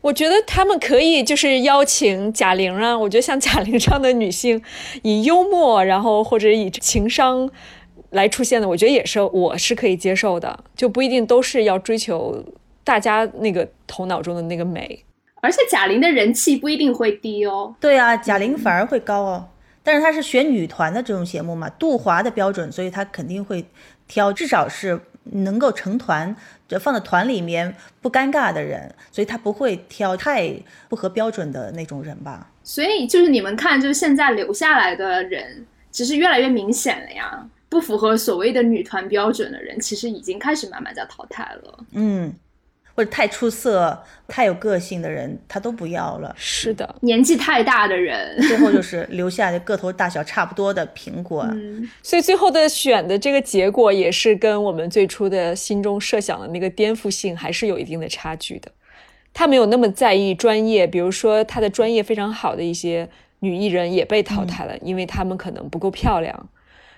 [0.01, 4.61] 我觉得他们可以就是邀请贾玲啊，我觉得像贾玲这样的女性，
[5.03, 7.49] 以幽默，然后或者以情商
[8.09, 12.43] 来出现的，我觉得也是我是可以接受的，就不一定都是要追求
[12.83, 15.05] 大家那个头脑中的那个美。
[15.45, 17.75] 而且贾玲的人气不一定会低哦。
[17.79, 19.47] 对啊，贾玲反而会高哦，
[19.83, 23.63] 但是她是选女团的这种节目嘛，杜华的标准，所以她肯定会
[24.07, 26.35] 挑至少是能够成团，
[26.67, 30.51] 就放在团里面不尴尬的人，所以她不会挑太
[30.89, 32.49] 不合标准的那种人吧。
[32.63, 37.47] 所以就是你们看，就是现在留下来的人，其实越来越明显了呀。
[37.67, 41.79] 不符合所谓的女团标准的人，其实已经开始慢慢在淘汰了。
[41.91, 42.33] 嗯，
[42.95, 46.33] 或者太出色、太有个性的人，他都不要了。
[46.37, 51.45] 是的，年纪太大的人，最后就是留下的个头大小差不多的苹果。
[51.51, 58.71] 嗯，所以最后的选的这个结果也是跟我们最初的心中设想的那个颠覆性还是有一定的差距的。
[59.33, 66.49] 他没有那么在意专业，比如说他的专业非常好的一些女艺人也被淘汰了，因为她们可能不够漂亮，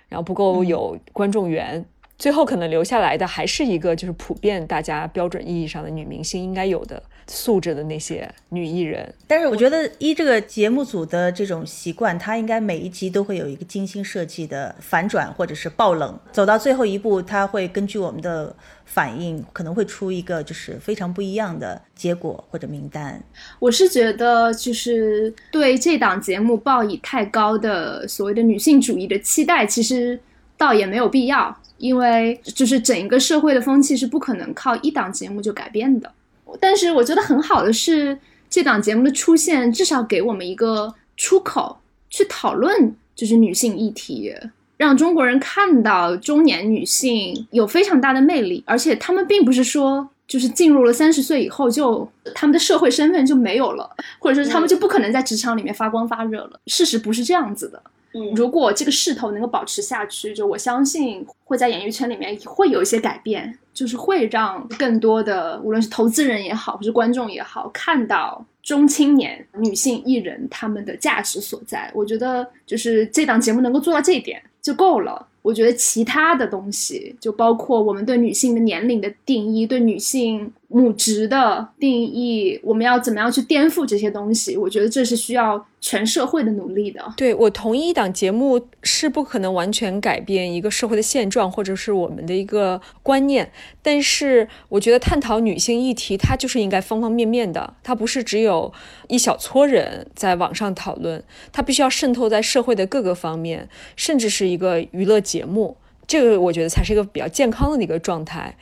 [0.07, 1.83] 然后不够有观众缘。
[2.18, 9.13] 最后可能留下来的还是一个就是普遍大家标准意义上的女明星应该有的素质的那些女艺人。
[9.28, 18.55] 但是我觉得依这个节目组的这种习惯，他应该每一集都会有一个精心设计的反转或者是爆冷，走到最后一步，他会根据我们的
[18.86, 23.22] 反应，可能会出一个就是非常不一样的结果或者名单。
[23.59, 30.20] 我是觉得就是对这档节目抱以太高的所谓的女性主义的期待，其实
[30.57, 31.55] 倒也没有必要。
[31.77, 36.11] 因为就是整一个社会的风气是不可能靠一档节目就改变的。
[36.59, 38.17] 但是我觉得很好的是，
[38.49, 41.77] 这档节目的出现至少给我们一个出口，
[42.09, 44.33] 去讨论就是女性议题，
[44.75, 53.87] 让中国人看到中年女性有非常大的魅力，而且她们并不是说就是进入了三十岁以后就她们的社会身份就没有了，
[54.17, 56.59] 或者说她们就不可能在职场里面发光发热了。
[56.65, 57.79] 事实不是这样子的。
[58.13, 71.91] 嗯如果这个势头能够保持下去，就我相信会在演艺圈里面会有一些改变，就是会让更多的无论是投资人也好，或是观众也好，看到中青年女性艺人她们的价值所在。
[71.93, 75.27] 我觉得就是这档节目能够做到这一点就够了。
[75.43, 84.57] 我觉得其他的东西，就包括我们对女性的年龄的定义，对女性母职的定义，我们要怎么样去颠覆这些东西？
[84.57, 87.01] 我觉得这是需要全社会的努力的。
[87.15, 93.49] 对我同意，一档节目是不可能完全改变一个社会的现状，或者是我们的一个观念。
[93.82, 98.74] 但是，我觉得探讨女性议题，它就是应该方方面面的，它不是只有
[99.07, 105.78] 一小撮人在网上讨论，它必须要渗透在社会的各个方面，甚至是一个娱乐节目。
[106.05, 108.57] 这个我觉得才是一个比较健康的一个状态。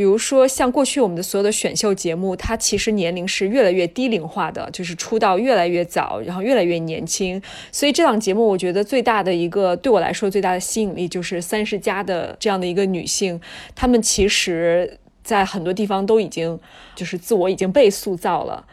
[0.00, 7.38] 比如说，像过去我们的所有的选秀节目，它其实年龄是越来越低龄化的，就是出道越来越早，然后越来越年轻。
[7.70, 13.38] 所以这档节目，我觉得最大的一个对我来说最大的吸引力，就是三十加的这样的一个女性，
[13.74, 16.58] 她们其实在很多地方都已经
[16.94, 18.64] 就是自我已经被塑造了。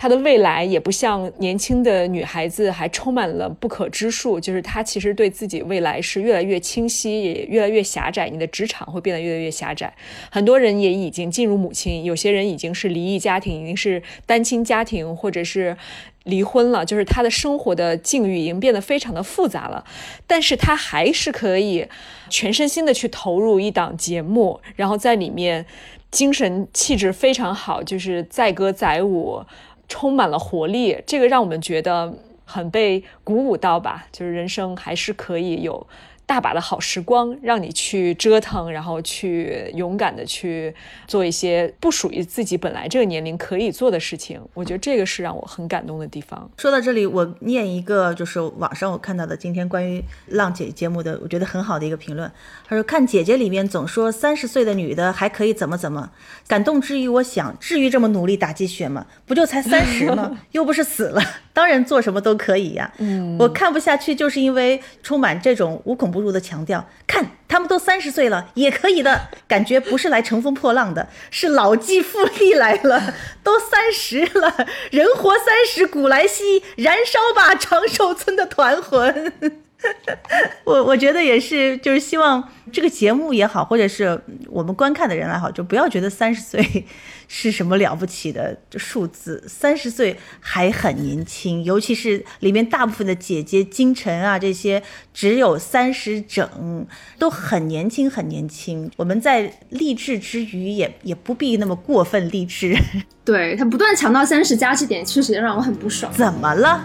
[0.00, 4.40] 她的未来也不像年轻的女孩子，还充满了不可知数。
[4.40, 8.30] 就是她其实对自己未来是越来越清晰，也越来越狭窄。
[8.30, 9.92] 你的职场会变得越来越狭窄。
[10.30, 15.76] 很多人也已经进入母亲，有些人已经是离异家庭，已经是单亲家庭，或者是
[16.24, 16.82] 离婚了。
[16.82, 19.84] 就是她的生活的境遇已经变得非常的复杂了。
[20.26, 21.86] 但是她还是可以
[22.30, 25.66] 全身心的去投入一档节目，然后在里面
[26.10, 29.44] 精神气质非常好，就是载歌载舞。
[29.90, 32.14] 充满了活力，这个让我们觉得
[32.46, 34.06] 很被鼓舞到吧？
[34.10, 35.86] 就是人生还是可以有。
[36.30, 40.72] 大把的好时光让你去折腾，然后去勇敢的去
[41.08, 44.40] 做一些不属于自己本来这个年龄可以做的事情。
[44.54, 46.48] 我觉得这个是让我很感动的地方。
[46.56, 52.30] 说到这里，我念一个就是网上我看到的今天关于浪姐节目的，我觉得很好的一个评论。
[52.68, 56.12] 他说：“看姐姐里面总说三十岁的女的还可以怎么怎么，
[56.46, 59.04] 感动之余，我想至于这么努力打鸡血吗？
[59.26, 60.38] 不就才 三十吗？
[60.52, 61.20] 又不是死了，
[61.52, 66.19] 当然做什么都可以呀。”嗯，我看不下去，就是因为充满这种无孔不。
[66.20, 73.14] 入的强调，看他们都三十岁了，也可以的感觉，不是来乘风破浪的，是老骥伏枥来了。
[73.42, 79.32] 都三十了，人活三十古来稀，燃烧吧长寿村的团魂。
[80.64, 86.86] 我我觉得也是，就是希望这个节目也好，或者是我们观看的人也好，就不要觉得三十岁。
[87.32, 89.44] 是什么了不起的数字？
[89.46, 94.82] 三十岁还很年轻，尤其是里面大部分的姐姐金晨啊，这些
[95.14, 96.84] 只有三十整，
[97.20, 98.90] 都很年轻，很年轻。
[98.96, 102.76] 我们在励志之余，也也不必那么过分励志。
[103.24, 106.12] 对他不断强调三十加这点，确实让我很不爽。
[106.12, 106.84] 怎么了？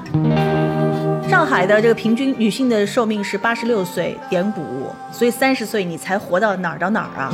[1.28, 7.34] 上海的这个平均女性的寿命是八十六岁点五，所以三十岁你才活到哪儿到哪儿啊？